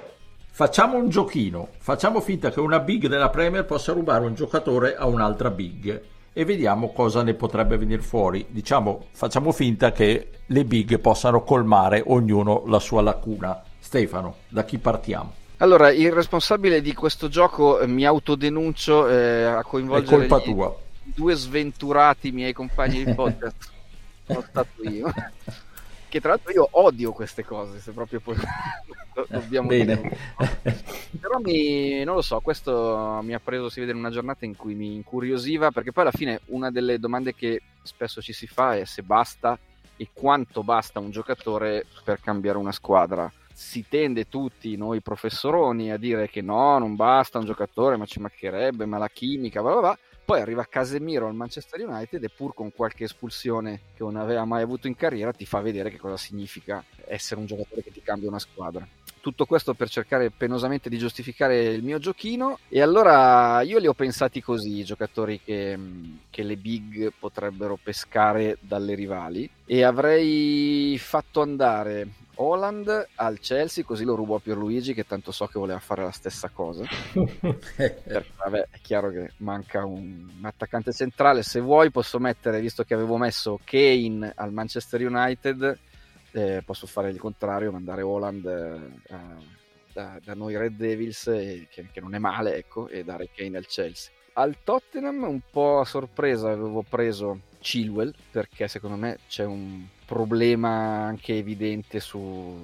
Facciamo 0.52 0.96
un 0.96 1.08
giochino. 1.08 1.68
Facciamo 1.78 2.20
finta 2.20 2.50
che 2.50 2.60
una 2.60 2.80
big 2.80 3.06
della 3.06 3.30
Premier 3.30 3.64
possa 3.64 3.92
rubare 3.92 4.24
un 4.26 4.34
giocatore 4.34 4.96
a 4.96 5.06
un'altra 5.06 5.50
big 5.50 6.02
e 6.32 6.44
vediamo 6.44 6.92
cosa 6.92 7.22
ne 7.22 7.34
potrebbe 7.34 7.78
venire 7.78 8.02
fuori. 8.02 8.46
Diciamo, 8.48 9.06
facciamo 9.12 9.52
finta 9.52 9.92
che 9.92 10.28
le 10.44 10.64
big 10.64 10.98
possano 11.00 11.42
colmare 11.42 12.02
ognuno 12.06 12.64
la 12.66 12.78
sua 12.78 13.00
lacuna. 13.00 13.62
Stefano, 13.90 14.36
da 14.46 14.64
chi 14.64 14.78
partiamo? 14.78 15.34
Allora, 15.56 15.90
il 15.90 16.12
responsabile 16.12 16.80
di 16.80 16.94
questo 16.94 17.28
gioco 17.28 17.80
eh, 17.80 17.88
mi 17.88 18.06
autodenuncio 18.06 19.08
eh, 19.08 19.42
a 19.42 19.64
coinvolgere 19.64 20.28
due 21.02 21.34
sventurati 21.34 22.30
miei 22.30 22.52
compagni 22.52 23.02
di 23.02 23.12
podcast. 23.12 23.68
Sono 24.26 24.44
stato 24.48 24.88
io. 24.88 25.12
Che 26.08 26.20
tra 26.20 26.28
l'altro 26.28 26.52
io 26.52 26.68
odio 26.70 27.10
queste 27.10 27.44
cose, 27.44 27.80
se 27.80 27.90
proprio 27.90 28.20
poi 28.20 28.36
dobbiamo 29.26 29.66
Bene. 29.66 29.96
dire. 29.96 30.16
Però 31.20 31.40
mi, 31.40 32.04
non 32.04 32.14
lo 32.14 32.22
so, 32.22 32.38
questo 32.38 33.18
mi 33.24 33.34
ha 33.34 33.40
preso, 33.40 33.68
si 33.70 33.80
vede 33.80 33.90
in 33.90 33.98
una 33.98 34.10
giornata 34.10 34.44
in 34.44 34.54
cui 34.54 34.76
mi 34.76 34.94
incuriosiva, 34.94 35.72
perché 35.72 35.90
poi 35.90 36.04
alla 36.04 36.16
fine 36.16 36.42
una 36.46 36.70
delle 36.70 37.00
domande 37.00 37.34
che 37.34 37.60
spesso 37.82 38.22
ci 38.22 38.32
si 38.32 38.46
fa 38.46 38.76
è 38.76 38.84
se 38.84 39.02
basta 39.02 39.58
e 39.96 40.10
quanto 40.12 40.62
basta 40.62 41.00
un 41.00 41.10
giocatore 41.10 41.86
per 42.04 42.20
cambiare 42.20 42.56
una 42.56 42.70
squadra 42.70 43.28
si 43.60 43.84
tende 43.86 44.26
tutti 44.26 44.74
noi 44.76 45.02
professoroni 45.02 45.92
a 45.92 45.98
dire 45.98 46.30
che 46.30 46.40
no, 46.40 46.78
non 46.78 46.96
basta 46.96 47.38
un 47.38 47.44
giocatore, 47.44 47.98
ma 47.98 48.06
ci 48.06 48.18
mancherebbe, 48.18 48.86
ma 48.86 48.96
la 48.96 49.10
chimica, 49.10 49.60
bla 49.60 49.72
bla 49.72 49.80
bla. 49.80 49.98
Poi 50.24 50.40
arriva 50.40 50.64
Casemiro 50.64 51.26
al 51.26 51.34
Manchester 51.34 51.86
United 51.86 52.24
e 52.24 52.30
pur 52.30 52.54
con 52.54 52.72
qualche 52.72 53.04
espulsione 53.04 53.80
che 53.94 54.02
non 54.02 54.16
aveva 54.16 54.46
mai 54.46 54.62
avuto 54.62 54.86
in 54.86 54.96
carriera 54.96 55.32
ti 55.32 55.44
fa 55.44 55.60
vedere 55.60 55.90
che 55.90 55.98
cosa 55.98 56.16
significa 56.16 56.82
essere 57.04 57.38
un 57.38 57.46
giocatore 57.46 57.82
che 57.82 57.92
ti 57.92 58.00
cambia 58.00 58.30
una 58.30 58.38
squadra. 58.38 58.86
Tutto 59.20 59.46
questo 59.46 59.74
per 59.74 59.88
cercare 59.88 60.30
penosamente 60.30 60.88
di 60.88 60.98
giustificare 60.98 61.64
il 61.64 61.82
mio 61.82 61.98
giochino 61.98 62.58
e 62.68 62.80
allora 62.80 63.60
io 63.62 63.78
li 63.78 63.86
ho 63.86 63.94
pensati 63.94 64.40
così, 64.42 64.78
i 64.78 64.84
giocatori 64.84 65.40
che, 65.42 65.78
che 66.30 66.42
le 66.42 66.56
big 66.56 67.12
potrebbero 67.18 67.78
pescare 67.80 68.56
dalle 68.60 68.94
rivali 68.94 69.48
e 69.64 69.82
avrei 69.82 70.96
fatto 70.98 71.40
andare 71.42 72.08
Holland 72.40 73.08
al 73.16 73.38
Chelsea, 73.38 73.84
così 73.84 74.04
lo 74.04 74.14
rubo 74.14 74.36
a 74.36 74.40
Pierluigi 74.40 74.94
che 74.94 75.06
tanto 75.06 75.30
so 75.30 75.46
che 75.46 75.58
voleva 75.58 75.78
fare 75.78 76.02
la 76.02 76.10
stessa 76.10 76.48
cosa. 76.48 76.84
Perché, 77.12 78.26
vabbè, 78.36 78.68
è 78.70 78.78
chiaro 78.80 79.10
che 79.10 79.32
manca 79.38 79.84
un, 79.84 80.26
un, 80.38 80.44
attaccante 80.44 80.92
centrale. 80.92 81.42
Se 81.42 81.60
vuoi 81.60 81.90
posso 81.90 82.18
mettere, 82.18 82.60
visto 82.60 82.82
che 82.82 82.94
avevo 82.94 83.18
messo 83.18 83.60
Kane 83.62 84.32
al 84.34 84.52
Manchester 84.52 85.06
United, 85.06 85.78
eh, 86.32 86.62
posso 86.64 86.86
fare 86.86 87.10
il 87.10 87.18
contrario, 87.18 87.72
mandare 87.72 88.02
Holland 88.02 88.46
eh, 88.46 89.14
da, 89.92 90.18
da, 90.22 90.34
noi 90.34 90.56
Red 90.56 90.76
Devils, 90.76 91.26
eh, 91.28 91.66
che, 91.70 91.88
che, 91.92 92.00
non 92.00 92.14
è 92.14 92.18
male, 92.18 92.56
ecco, 92.56 92.88
e 92.88 93.04
dare 93.04 93.30
Kane 93.34 93.56
al 93.56 93.66
Chelsea. 93.66 94.12
Al 94.34 94.56
Tottenham, 94.62 95.22
un 95.24 95.40
po' 95.50 95.80
a 95.80 95.84
sorpresa, 95.84 96.50
avevo 96.50 96.82
preso 96.82 97.40
Chilwell 97.58 98.14
perché 98.30 98.68
secondo 98.68 98.96
me 98.96 99.18
c'è 99.28 99.44
un 99.44 99.86
problema 100.06 101.04
anche 101.04 101.36
evidente 101.36 102.00
su, 102.00 102.56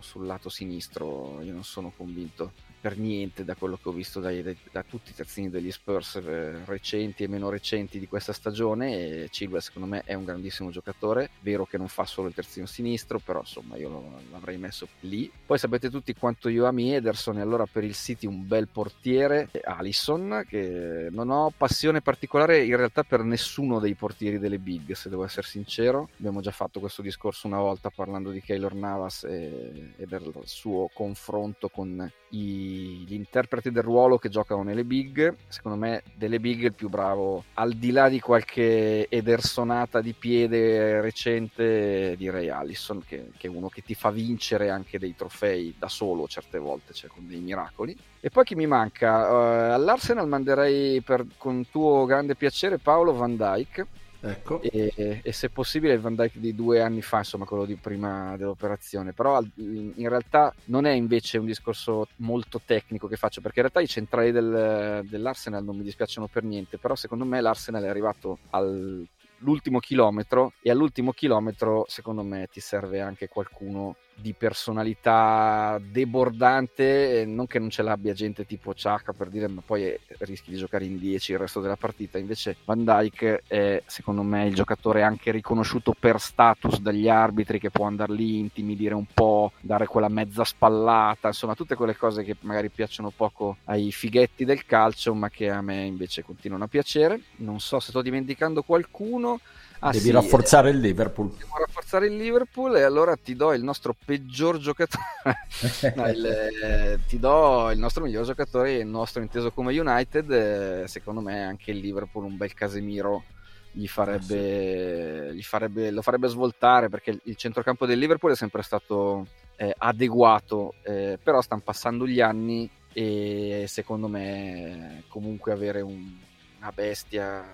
sul 0.00 0.26
lato 0.26 0.48
sinistro. 0.48 1.40
Io 1.42 1.52
non 1.52 1.64
sono 1.64 1.92
convinto 1.96 2.52
per 2.80 2.98
niente 2.98 3.44
da 3.44 3.54
quello 3.54 3.78
che 3.80 3.88
ho 3.88 3.92
visto 3.92 4.20
dai, 4.20 4.42
dai, 4.42 4.56
da 4.70 4.82
tutti 4.82 5.10
i 5.10 5.14
terzini 5.14 5.50
degli 5.50 5.70
Spurs 5.70 6.16
eh, 6.16 6.64
recenti 6.64 7.24
e 7.24 7.28
meno 7.28 7.48
recenti 7.48 7.98
di 7.98 8.06
questa 8.06 8.32
stagione. 8.32 9.24
E 9.24 9.28
Chilwell 9.30 9.60
secondo 9.60 9.88
me 9.88 10.02
è 10.04 10.14
un 10.14 10.24
grandissimo 10.24 10.70
giocatore. 10.70 11.30
Vero 11.40 11.64
che 11.66 11.78
non 11.78 11.88
fa 11.88 12.04
solo 12.04 12.28
il 12.28 12.34
terzino 12.34 12.66
sinistro 12.66 13.18
però 13.18 13.40
insomma 13.40 13.76
io 13.76 13.88
lo, 13.88 14.20
l'avrei 14.30 14.56
messo 14.58 14.88
lì. 15.00 15.30
Poi 15.44 15.58
sapete 15.58 15.90
tutti 15.90 16.14
quanto 16.14 16.48
io 16.48 16.66
ami 16.66 16.94
Ederson 16.94 17.38
e 17.38 17.40
allora 17.40 17.66
per 17.66 17.84
il 17.84 17.94
City 17.94 18.26
un 18.26 18.46
bel 18.46 18.68
portiere 18.68 19.48
Alisson 19.64 20.44
che 20.48 21.08
non 21.10 21.30
ho 21.30 21.52
passione 21.56 22.00
particolare 22.00 22.64
in 22.64 22.76
realtà 22.76 23.02
per 23.02 23.22
nessuno 23.22 23.80
dei 23.80 23.94
portieri 23.94 24.38
delle 24.38 24.58
big 24.58 24.92
se 24.92 25.08
devo 25.08 25.24
essere 25.24 25.46
sincero. 25.46 26.08
Abbiamo 26.18 26.40
già 26.40 26.50
fatto 26.50 26.80
questo 26.80 27.02
discorso 27.02 27.46
una 27.46 27.60
volta 27.60 27.90
parlando 27.90 28.30
di 28.30 28.40
Keylor 28.40 28.74
Navas 28.74 29.24
e, 29.24 29.94
e 29.96 30.06
del 30.06 30.32
suo 30.44 30.90
confronto 30.92 31.68
con 31.68 32.10
i, 32.30 33.04
gli 33.06 33.14
interpreti 33.14 33.70
del 33.70 33.82
ruolo 33.82 34.18
che 34.18 34.28
giocano 34.28 34.62
nelle 34.62 34.84
big. 34.84 35.34
Secondo 35.48 35.78
me, 35.78 36.02
delle 36.14 36.40
big 36.40 36.64
il 36.64 36.72
più 36.72 36.88
bravo, 36.88 37.44
al 37.54 37.74
di 37.74 37.90
là 37.90 38.08
di 38.08 38.20
qualche 38.20 39.08
edersonata 39.08 40.00
di 40.00 40.12
piede 40.12 41.00
recente, 41.00 42.14
direi 42.16 42.48
Allison, 42.50 43.02
che, 43.06 43.30
che, 43.36 43.46
è 43.46 43.50
uno 43.50 43.68
che 43.68 43.82
ti 43.82 43.94
fa 43.94 44.10
vincere 44.10 44.70
anche 44.70 44.98
dei 44.98 45.14
trofei 45.14 45.74
da 45.78 45.88
solo 45.88 46.26
certe 46.26 46.58
volte, 46.58 46.92
cioè 46.92 47.10
con 47.10 47.26
dei 47.26 47.40
miracoli. 47.40 47.96
E 48.20 48.30
poi 48.30 48.44
chi 48.44 48.54
mi 48.54 48.66
manca? 48.66 49.30
Uh, 49.30 49.72
all'Arsenal 49.72 50.26
manderei 50.26 51.00
per, 51.02 51.24
con 51.36 51.66
tuo 51.70 52.04
grande 52.06 52.34
piacere 52.34 52.78
Paolo 52.78 53.12
Van 53.12 53.36
Dyke 53.36 53.86
Ecco. 54.30 54.60
E, 54.60 55.20
e, 55.22 55.32
se 55.32 55.50
possibile 55.50 55.94
il 55.94 56.00
Van 56.00 56.14
Dyke 56.14 56.40
di 56.40 56.54
due 56.54 56.80
anni 56.80 57.02
fa, 57.02 57.18
insomma 57.18 57.44
quello 57.44 57.64
di 57.64 57.76
prima 57.76 58.36
dell'operazione, 58.36 59.12
però 59.12 59.40
in 59.56 60.08
realtà 60.08 60.54
non 60.66 60.86
è 60.86 60.92
invece 60.92 61.38
un 61.38 61.46
discorso 61.46 62.08
molto 62.16 62.60
tecnico 62.64 63.06
che 63.06 63.16
faccio, 63.16 63.40
perché 63.40 63.60
in 63.60 63.68
realtà 63.70 63.80
i 63.80 63.92
centrali 63.92 64.32
del, 64.32 65.06
dell'Arsenal 65.08 65.64
non 65.64 65.76
mi 65.76 65.84
dispiacciono 65.84 66.26
per 66.26 66.42
niente, 66.42 66.78
però 66.78 66.94
secondo 66.94 67.24
me 67.24 67.40
l'Arsenal 67.40 67.84
è 67.84 67.88
arrivato 67.88 68.38
all'ultimo 68.50 69.78
chilometro 69.78 70.52
e 70.60 70.70
all'ultimo 70.70 71.12
chilometro 71.12 71.84
secondo 71.88 72.22
me 72.22 72.48
ti 72.50 72.60
serve 72.60 73.00
anche 73.00 73.28
qualcuno 73.28 73.96
di 74.16 74.32
personalità 74.32 75.78
debordante, 75.80 77.24
non 77.26 77.46
che 77.46 77.58
non 77.58 77.70
ce 77.70 77.82
l'abbia 77.82 78.14
gente 78.14 78.46
tipo 78.46 78.74
Ciacca 78.74 79.12
per 79.12 79.28
dire, 79.28 79.46
ma 79.46 79.62
poi 79.64 79.96
rischi 80.18 80.50
di 80.50 80.56
giocare 80.56 80.84
in 80.84 80.98
10 80.98 81.32
il 81.32 81.38
resto 81.38 81.60
della 81.60 81.76
partita. 81.76 82.18
Invece 82.18 82.56
Van 82.64 82.82
Dyke 82.82 83.42
è 83.46 83.82
secondo 83.86 84.22
me 84.22 84.46
il 84.46 84.54
giocatore 84.54 85.02
anche 85.02 85.30
riconosciuto 85.30 85.94
per 85.98 86.18
status 86.18 86.80
dagli 86.80 87.08
arbitri 87.08 87.58
che 87.58 87.70
può 87.70 87.84
andare 87.86 88.12
lì, 88.12 88.38
intimidire 88.38 88.94
un 88.94 89.06
po', 89.12 89.52
dare 89.60 89.86
quella 89.86 90.08
mezza 90.08 90.44
spallata, 90.44 91.28
insomma 91.28 91.54
tutte 91.54 91.74
quelle 91.74 91.96
cose 91.96 92.24
che 92.24 92.36
magari 92.40 92.70
piacciono 92.70 93.12
poco 93.14 93.58
ai 93.64 93.92
fighetti 93.92 94.44
del 94.44 94.64
calcio, 94.64 95.14
ma 95.14 95.28
che 95.28 95.50
a 95.50 95.60
me 95.60 95.84
invece 95.84 96.22
continuano 96.22 96.64
a 96.64 96.68
piacere. 96.68 97.20
Non 97.36 97.60
so 97.60 97.80
se 97.80 97.90
sto 97.90 98.02
dimenticando 98.02 98.62
qualcuno. 98.62 99.40
Ah, 99.80 99.90
Devi 99.90 100.04
sì, 100.04 100.10
rafforzare 100.10 100.70
il 100.70 100.80
Liverpool. 100.80 101.28
Devo 101.36 101.58
rafforzare 101.58 101.85
il 102.06 102.16
Liverpool 102.16 102.76
e 102.76 102.82
allora 102.82 103.14
ti 103.16 103.36
do 103.36 103.52
il 103.52 103.62
nostro 103.62 103.94
peggior 103.94 104.58
giocatore. 104.58 105.04
no, 105.94 106.08
il, 106.08 106.26
eh, 106.26 106.98
ti 107.06 107.18
do 107.18 107.70
il 107.70 107.78
nostro 107.78 108.02
miglior 108.02 108.24
giocatore, 108.24 108.72
il 108.72 108.86
nostro 108.86 109.22
inteso 109.22 109.52
come 109.52 109.78
United. 109.78 110.30
Eh, 110.30 110.88
secondo 110.88 111.20
me 111.20 111.44
anche 111.44 111.70
il 111.70 111.78
Liverpool 111.78 112.24
un 112.24 112.36
bel 112.36 112.54
Casemiro 112.54 113.22
gli 113.70 113.86
farebbe, 113.86 115.34
gli 115.34 115.42
farebbe, 115.42 115.90
lo 115.90 116.02
farebbe 116.02 116.28
svoltare 116.28 116.88
perché 116.88 117.20
il 117.22 117.36
centrocampo 117.36 117.86
del 117.86 117.98
Liverpool 117.98 118.32
è 118.32 118.36
sempre 118.36 118.62
stato 118.62 119.26
eh, 119.54 119.74
adeguato, 119.76 120.74
eh, 120.82 121.18
però 121.22 121.40
stanno 121.40 121.62
passando 121.62 122.06
gli 122.06 122.20
anni 122.20 122.68
e 122.92 123.66
secondo 123.68 124.08
me 124.08 125.04
comunque 125.08 125.52
avere 125.52 125.82
un, 125.82 126.16
una 126.58 126.72
bestia 126.72 127.44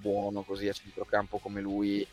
buono 0.00 0.42
così 0.42 0.68
a 0.68 0.72
centrocampo 0.72 1.38
come 1.38 1.60
lui 1.60 2.06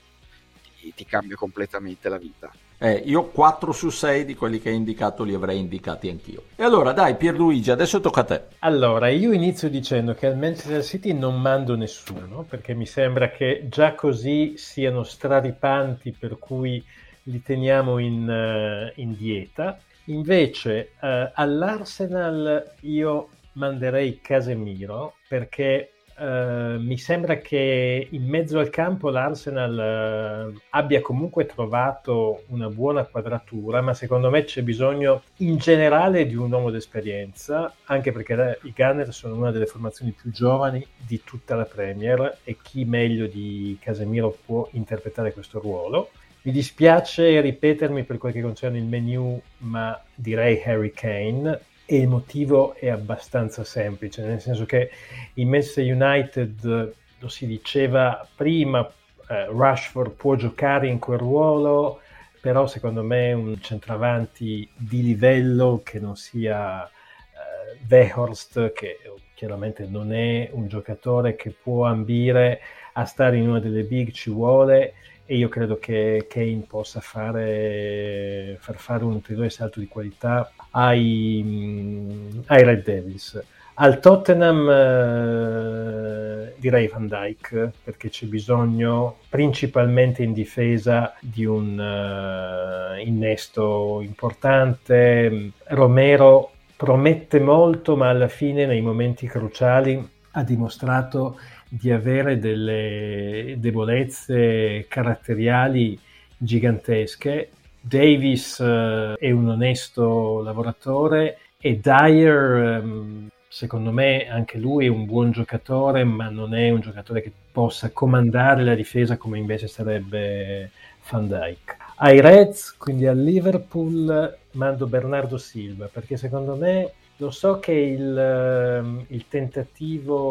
ti, 0.85 0.93
ti 0.93 1.05
cambia 1.05 1.35
completamente 1.35 2.09
la 2.09 2.17
vita. 2.17 2.51
Eh, 2.77 3.01
io 3.05 3.29
4 3.29 3.71
su 3.71 3.89
6 3.89 4.25
di 4.25 4.35
quelli 4.35 4.59
che 4.59 4.69
hai 4.69 4.75
indicato 4.75 5.23
li 5.23 5.33
avrei 5.33 5.57
indicati 5.57 6.09
anch'io. 6.09 6.43
E 6.55 6.63
allora 6.63 6.91
dai 6.91 7.15
Pierluigi, 7.15 7.71
adesso 7.71 8.01
tocca 8.01 8.21
a 8.21 8.23
te. 8.25 8.41
Allora, 8.59 9.09
io 9.09 9.31
inizio 9.31 9.69
dicendo 9.69 10.13
che 10.13 10.27
al 10.27 10.37
Manchester 10.37 10.83
City 10.83 11.13
non 11.13 11.39
mando 11.39 11.75
nessuno, 11.75 12.45
perché 12.47 12.73
mi 12.73 12.85
sembra 12.85 13.29
che 13.29 13.65
già 13.69 13.95
così 13.95 14.55
siano 14.57 15.03
straripanti 15.03 16.11
per 16.11 16.37
cui 16.37 16.83
li 17.23 17.41
teniamo 17.41 17.97
in, 17.97 18.27
uh, 18.27 18.99
in 18.99 19.15
dieta. 19.15 19.79
Invece 20.05 20.91
uh, 20.99 21.31
all'Arsenal 21.33 22.73
io 22.81 23.29
manderei 23.53 24.19
Casemiro 24.21 25.15
perché 25.27 25.94
Uh, 26.17 26.79
mi 26.79 26.97
sembra 26.97 27.39
che 27.39 28.07
in 28.09 28.23
mezzo 28.23 28.57
al 28.57 28.69
campo 28.69 29.09
l'Arsenal 29.09 30.53
uh, 30.53 30.59
abbia 30.69 31.01
comunque 31.01 31.45
trovato 31.45 32.43
una 32.47 32.69
buona 32.69 33.03
quadratura, 33.03 33.81
ma 33.81 33.93
secondo 33.93 34.29
me 34.29 34.45
c'è 34.45 34.61
bisogno 34.61 35.23
in 35.39 35.57
generale 35.57 36.25
di 36.25 36.35
un 36.35 36.49
uomo 36.49 36.69
d'esperienza, 36.69 37.73
anche 37.83 38.13
perché 38.13 38.59
i 38.63 38.73
Gunner 38.73 39.13
sono 39.13 39.35
una 39.35 39.51
delle 39.51 39.65
formazioni 39.65 40.11
più 40.11 40.31
giovani 40.31 40.87
di 41.05 41.21
tutta 41.21 41.55
la 41.55 41.65
Premier 41.65 42.37
e 42.45 42.55
chi 42.61 42.85
meglio 42.85 43.27
di 43.27 43.77
Casemiro 43.81 44.37
può 44.45 44.69
interpretare 44.71 45.33
questo 45.33 45.59
ruolo. 45.59 46.11
Mi 46.43 46.53
dispiace 46.53 47.41
ripetermi 47.41 48.03
per 48.03 48.19
quel 48.19 48.31
che 48.31 48.41
concerne 48.41 48.77
il 48.77 48.85
menu, 48.85 49.41
ma 49.57 50.01
direi 50.13 50.61
Harry 50.63 50.91
Kane 50.91 51.59
e 51.85 51.97
il 51.97 52.07
motivo 52.07 52.73
è 52.73 52.89
abbastanza 52.89 53.63
semplice, 53.63 54.23
nel 54.23 54.41
senso 54.41 54.65
che 54.65 54.89
in 55.35 55.49
Manchester 55.49 55.85
United 55.85 56.93
lo 57.19 57.27
si 57.27 57.45
diceva 57.45 58.27
prima, 58.35 58.87
eh, 59.29 59.47
Rashford 59.51 60.11
può 60.11 60.35
giocare 60.35 60.87
in 60.87 60.99
quel 60.99 61.19
ruolo, 61.19 62.01
però 62.41 62.67
secondo 62.67 63.03
me 63.03 63.33
un 63.33 63.59
centravanti 63.61 64.67
di 64.75 65.03
livello 65.03 65.81
che 65.83 65.99
non 65.99 66.15
sia 66.15 66.85
eh, 66.85 67.77
Vehorst, 67.85 68.71
che 68.73 68.99
chiaramente 69.35 69.85
non 69.87 70.13
è 70.13 70.49
un 70.53 70.67
giocatore 70.67 71.35
che 71.35 71.51
può 71.51 71.85
ambire 71.85 72.61
a 72.93 73.05
stare 73.05 73.37
in 73.37 73.49
una 73.49 73.59
delle 73.59 73.83
big, 73.83 74.11
ci 74.11 74.29
vuole 74.31 74.93
e 75.25 75.37
io 75.37 75.49
credo 75.49 75.77
che 75.79 76.27
Kane 76.29 76.65
possa 76.67 77.01
far 77.01 77.33
fare 77.33 79.03
un 79.03 79.13
ulteriore 79.13 79.49
salto 79.49 79.79
di 79.79 79.87
qualità 79.87 80.51
ai, 80.75 82.41
ai 82.45 82.63
Red 82.63 82.83
Devils. 82.83 83.43
Al 83.77 83.99
Tottenham 83.99 84.69
eh, 84.69 86.53
direi 86.57 86.87
Van 86.87 87.07
Dyke 87.07 87.73
perché 87.83 88.09
c'è 88.09 88.25
bisogno 88.25 89.17
principalmente 89.27 90.23
in 90.23 90.31
difesa 90.31 91.13
di 91.19 91.43
un 91.43 91.77
uh, 91.77 92.97
innesto 93.05 93.99
importante. 94.01 95.51
Romero 95.65 96.51
promette 96.77 97.41
molto 97.41 97.97
ma 97.97 98.07
alla 98.09 98.29
fine 98.29 98.65
nei 98.65 98.79
momenti 98.79 99.27
cruciali 99.27 100.09
ha 100.31 100.43
dimostrato 100.43 101.37
di 101.67 101.91
avere 101.91 102.39
delle 102.39 103.55
debolezze 103.57 104.85
caratteriali 104.87 105.99
gigantesche. 106.37 107.49
Davis 107.87 108.57
uh, 108.57 109.15
è 109.15 109.29
un 109.29 109.47
onesto 109.47 110.41
lavoratore 110.41 111.37
e 111.59 111.79
Dyer, 111.79 112.81
um, 112.81 113.27
secondo 113.47 113.91
me, 113.91 114.27
anche 114.27 114.57
lui 114.57 114.87
è 114.87 114.89
un 114.89 115.05
buon 115.05 115.29
giocatore, 115.29 116.03
ma 116.03 116.29
non 116.29 116.55
è 116.55 116.71
un 116.71 116.79
giocatore 116.79 117.21
che 117.21 117.31
possa 117.51 117.91
comandare 117.91 118.63
la 118.63 118.73
difesa 118.73 119.17
come 119.17 119.37
invece 119.37 119.67
sarebbe 119.67 120.71
Van 121.09 121.27
Dyke. 121.27 121.77
Ai 121.97 122.21
Reds, 122.21 122.75
quindi 122.75 123.05
al 123.05 123.21
Liverpool, 123.21 124.35
mando 124.53 124.87
Bernardo 124.87 125.37
Silva 125.37 125.87
perché 125.91 126.17
secondo 126.17 126.55
me 126.55 126.91
lo 127.17 127.31
so 127.31 127.59
che 127.59 127.71
il, 127.71 128.17
ehm, 128.17 129.05
il, 129.07 129.25
tentativo 129.29 130.21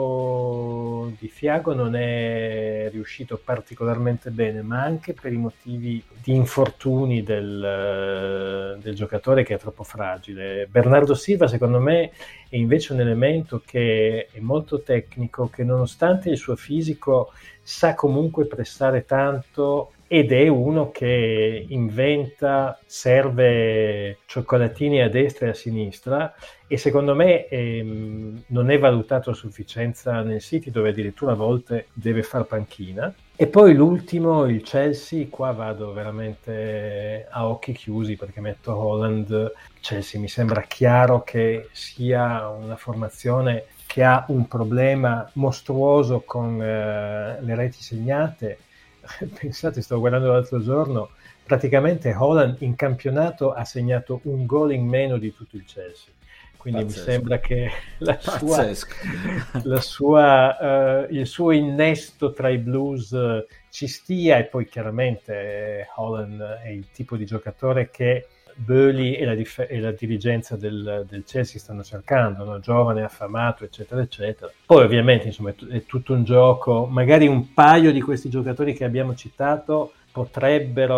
di 1.19 1.29
Fiago 1.29 1.73
non 1.73 1.97
è 1.97 2.91
riuscito 2.93 3.41
particolarmente 3.43 4.31
bene, 4.31 4.61
ma 4.61 4.83
anche 4.83 5.15
per 5.15 5.33
i 5.33 5.39
motivi 5.39 6.05
di 6.23 6.35
infortuni 6.35 7.23
del, 7.23 8.79
del 8.83 8.95
giocatore 8.95 9.45
che 9.45 9.55
è 9.55 9.59
troppo 9.59 9.83
fragile. 9.83 10.67
Bernardo 10.71 11.15
Silva, 11.15 11.47
secondo 11.47 11.81
me, 11.81 12.11
è 12.51 12.57
invece 12.57 12.93
un 12.93 13.01
elemento 13.01 13.63
che 13.65 14.29
è 14.31 14.41
molto 14.41 14.83
tecnico, 14.83 15.49
che 15.49 15.65
nonostante 15.65 16.29
il 16.29 16.37
suo 16.37 16.55
fisico 16.55 17.33
sa 17.63 17.95
comunque 17.95 18.45
prestare 18.45 19.07
tanto 19.07 19.94
ed 20.07 20.33
è 20.33 20.49
uno 20.49 20.91
che 20.91 21.65
inventa, 21.69 22.79
serve 22.87 24.19
cioccolatini 24.27 25.01
a 25.01 25.09
destra 25.09 25.47
e 25.47 25.51
a 25.51 25.55
sinistra 25.55 26.35
e 26.67 26.77
secondo 26.77 27.15
me 27.15 27.49
ehm, 27.49 28.45
non 28.49 28.71
è 28.71 28.79
valutato 28.79 29.31
a 29.31 29.35
sufficienza 29.35 30.21
nel 30.23 30.41
City 30.41 30.71
dove 30.71 30.91
addirittura 30.91 31.33
a 31.33 31.37
volte 31.37 31.87
deve 31.93 32.23
far 32.23 32.45
panchina. 32.45 33.13
E 33.37 33.47
poi 33.49 33.75
l'ultimo, 33.75 34.47
il 34.47 34.63
Chelsea, 34.63 35.27
qua 35.29 35.51
vado 35.53 35.93
veramente 35.93 37.27
a 37.29 37.49
occhi 37.49 37.73
chiusi 37.73 38.17
perché 38.17 38.41
metto 38.41 38.75
Holland, 38.75 39.53
Chelsea 39.81 40.21
mi 40.21 40.29
sembra 40.29 40.63
chiaro 40.63 41.23
che 41.23 41.69
sia 41.73 42.49
una 42.49 42.77
formazione 42.77 43.65
che 43.87 44.05
ha 44.05 44.25
un 44.29 44.47
problema 44.49 45.29
mostruoso 45.35 46.23
con 46.25 46.61
eh, 46.61 47.39
le 47.41 47.55
reti 47.55 47.83
segnate 47.83 48.59
pensate, 49.41 49.83
stavo 49.83 50.01
guardando 50.01 50.33
l'altro 50.33 50.61
giorno, 50.61 51.11
praticamente 51.45 52.15
Holland 52.15 52.57
in 52.61 52.75
campionato 52.75 53.53
ha 53.53 53.65
segnato 53.65 54.21
un 54.25 54.47
gol 54.47 54.73
in 54.73 54.87
meno 54.87 55.19
di 55.19 55.35
tutto 55.35 55.57
il 55.57 55.65
Chelsea. 55.65 56.13
Quindi 56.57 56.85
Pazzesco. 56.85 57.05
mi 57.05 57.13
sembra 57.13 57.39
che 57.41 57.71
la 57.99 58.19
sua, 58.19 58.71
la 59.65 59.81
sua, 59.81 61.05
uh, 61.09 61.13
il 61.13 61.27
suo 61.27 61.51
innesto 61.51 62.33
tra 62.33 62.49
i 62.49 62.57
blues 62.57 63.11
uh, 63.11 63.45
ci 63.69 63.87
stia 63.87 64.39
e 64.39 64.45
poi 64.45 64.67
chiaramente 64.67 65.87
Holland 65.97 66.41
è 66.41 66.69
il 66.69 66.91
tipo 66.91 67.17
di 67.17 67.27
giocatore 67.27 67.91
che 67.91 68.29
Burley 68.57 69.15
e 69.15 69.25
la, 69.25 69.35
dif- 69.35 69.67
e 69.69 69.81
la 69.81 69.93
dirigenza 69.93 70.57
del, 70.57 71.07
del, 71.09 71.25
Chelsea 71.25 71.61
stanno 71.61 71.83
cercando, 71.83 72.45
no? 72.45 72.61
giovane, 72.61 73.03
affamato, 73.03 73.65
eccetera, 73.65 74.01
eccetera. 74.01 74.51
Poi 74.67 74.85
ovviamente 74.85 75.27
insomma, 75.27 75.51
è, 75.51 75.55
t- 75.55 75.69
è, 75.69 75.85
tutto 75.85 76.13
un 76.13 76.25
gioco, 76.25 76.87
magari 76.87 77.27
un 77.27 77.53
paio 77.53 77.93
di 77.93 78.01
questi 78.01 78.29
giocatori 78.29 78.75
che 78.75 78.85
abbiamo 78.85 79.15
citato 79.15 79.93
potrebbero 80.13 80.93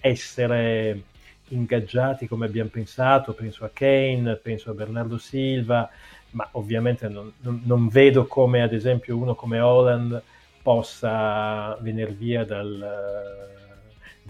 essere 0.00 1.02
ingaggiati 1.48 2.26
come 2.26 2.46
abbiamo 2.46 2.70
pensato, 2.70 3.32
penso 3.32 3.64
a 3.64 3.70
Kane, 3.72 4.36
penso 4.36 4.70
a 4.70 4.74
Bernardo 4.74 5.18
Silva, 5.18 5.88
ma 6.30 6.48
ovviamente 6.52 7.08
non, 7.08 7.32
non, 7.40 7.62
non 7.64 7.88
vedo 7.88 8.26
come 8.26 8.62
ad 8.62 8.72
esempio 8.72 9.16
uno 9.16 9.34
come 9.34 9.60
Holland 9.60 10.22
possa 10.62 11.76
venire 11.80 12.12
via 12.12 12.44
dal 12.44 13.60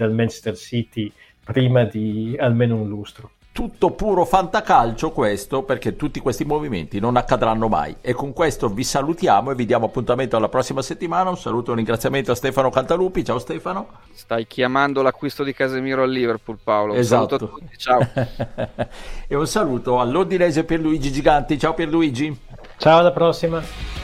dal 0.03 0.13
Manchester 0.13 0.57
City 0.57 1.13
prima 1.45 1.85
di 1.85 2.37
almeno 2.39 2.77
un 2.77 2.89
lustro. 2.89 3.31
Tutto 3.53 3.91
puro 3.91 4.25
fantacalcio 4.25 5.11
questo 5.11 5.63
perché 5.63 5.95
tutti 5.95 6.21
questi 6.21 6.43
movimenti 6.43 6.99
non 7.01 7.17
accadranno 7.17 7.69
mai. 7.69 7.97
E 8.01 8.15
con 8.15 8.33
questo 8.33 8.71
vi 8.71 8.83
salutiamo 8.83 9.51
e 9.51 9.55
vi 9.55 9.67
diamo 9.67 9.87
appuntamento 9.87 10.39
alla 10.39 10.49
prossima 10.49 10.81
settimana. 10.81 11.29
Un 11.29 11.37
saluto 11.37 11.69
e 11.69 11.71
un 11.73 11.77
ringraziamento 11.77 12.33
a 12.33 12.35
Stefano 12.35 12.71
Cantalupi. 12.71 13.23
Ciao 13.23 13.39
Stefano. 13.39 13.89
Stai 14.13 14.47
chiamando 14.47 15.03
l'acquisto 15.03 15.45
di 15.45 15.53
Casemiro 15.53 16.03
al 16.03 16.11
Liverpool 16.11 16.59
Paolo. 16.65 16.95
Esatto. 16.95 17.35
un 17.35 17.39
saluto 17.39 17.45
a 17.45 17.59
tutti 17.59 17.77
ciao. 17.77 18.89
E 19.29 19.37
un 19.37 19.47
saluto 19.47 20.01
all'Ordinese 20.01 20.65
Pierluigi 20.65 21.13
Giganti. 21.13 21.59
Ciao 21.59 21.75
Pierluigi. 21.75 22.35
Ciao 22.79 23.01
alla 23.01 23.13
prossima 23.13 24.02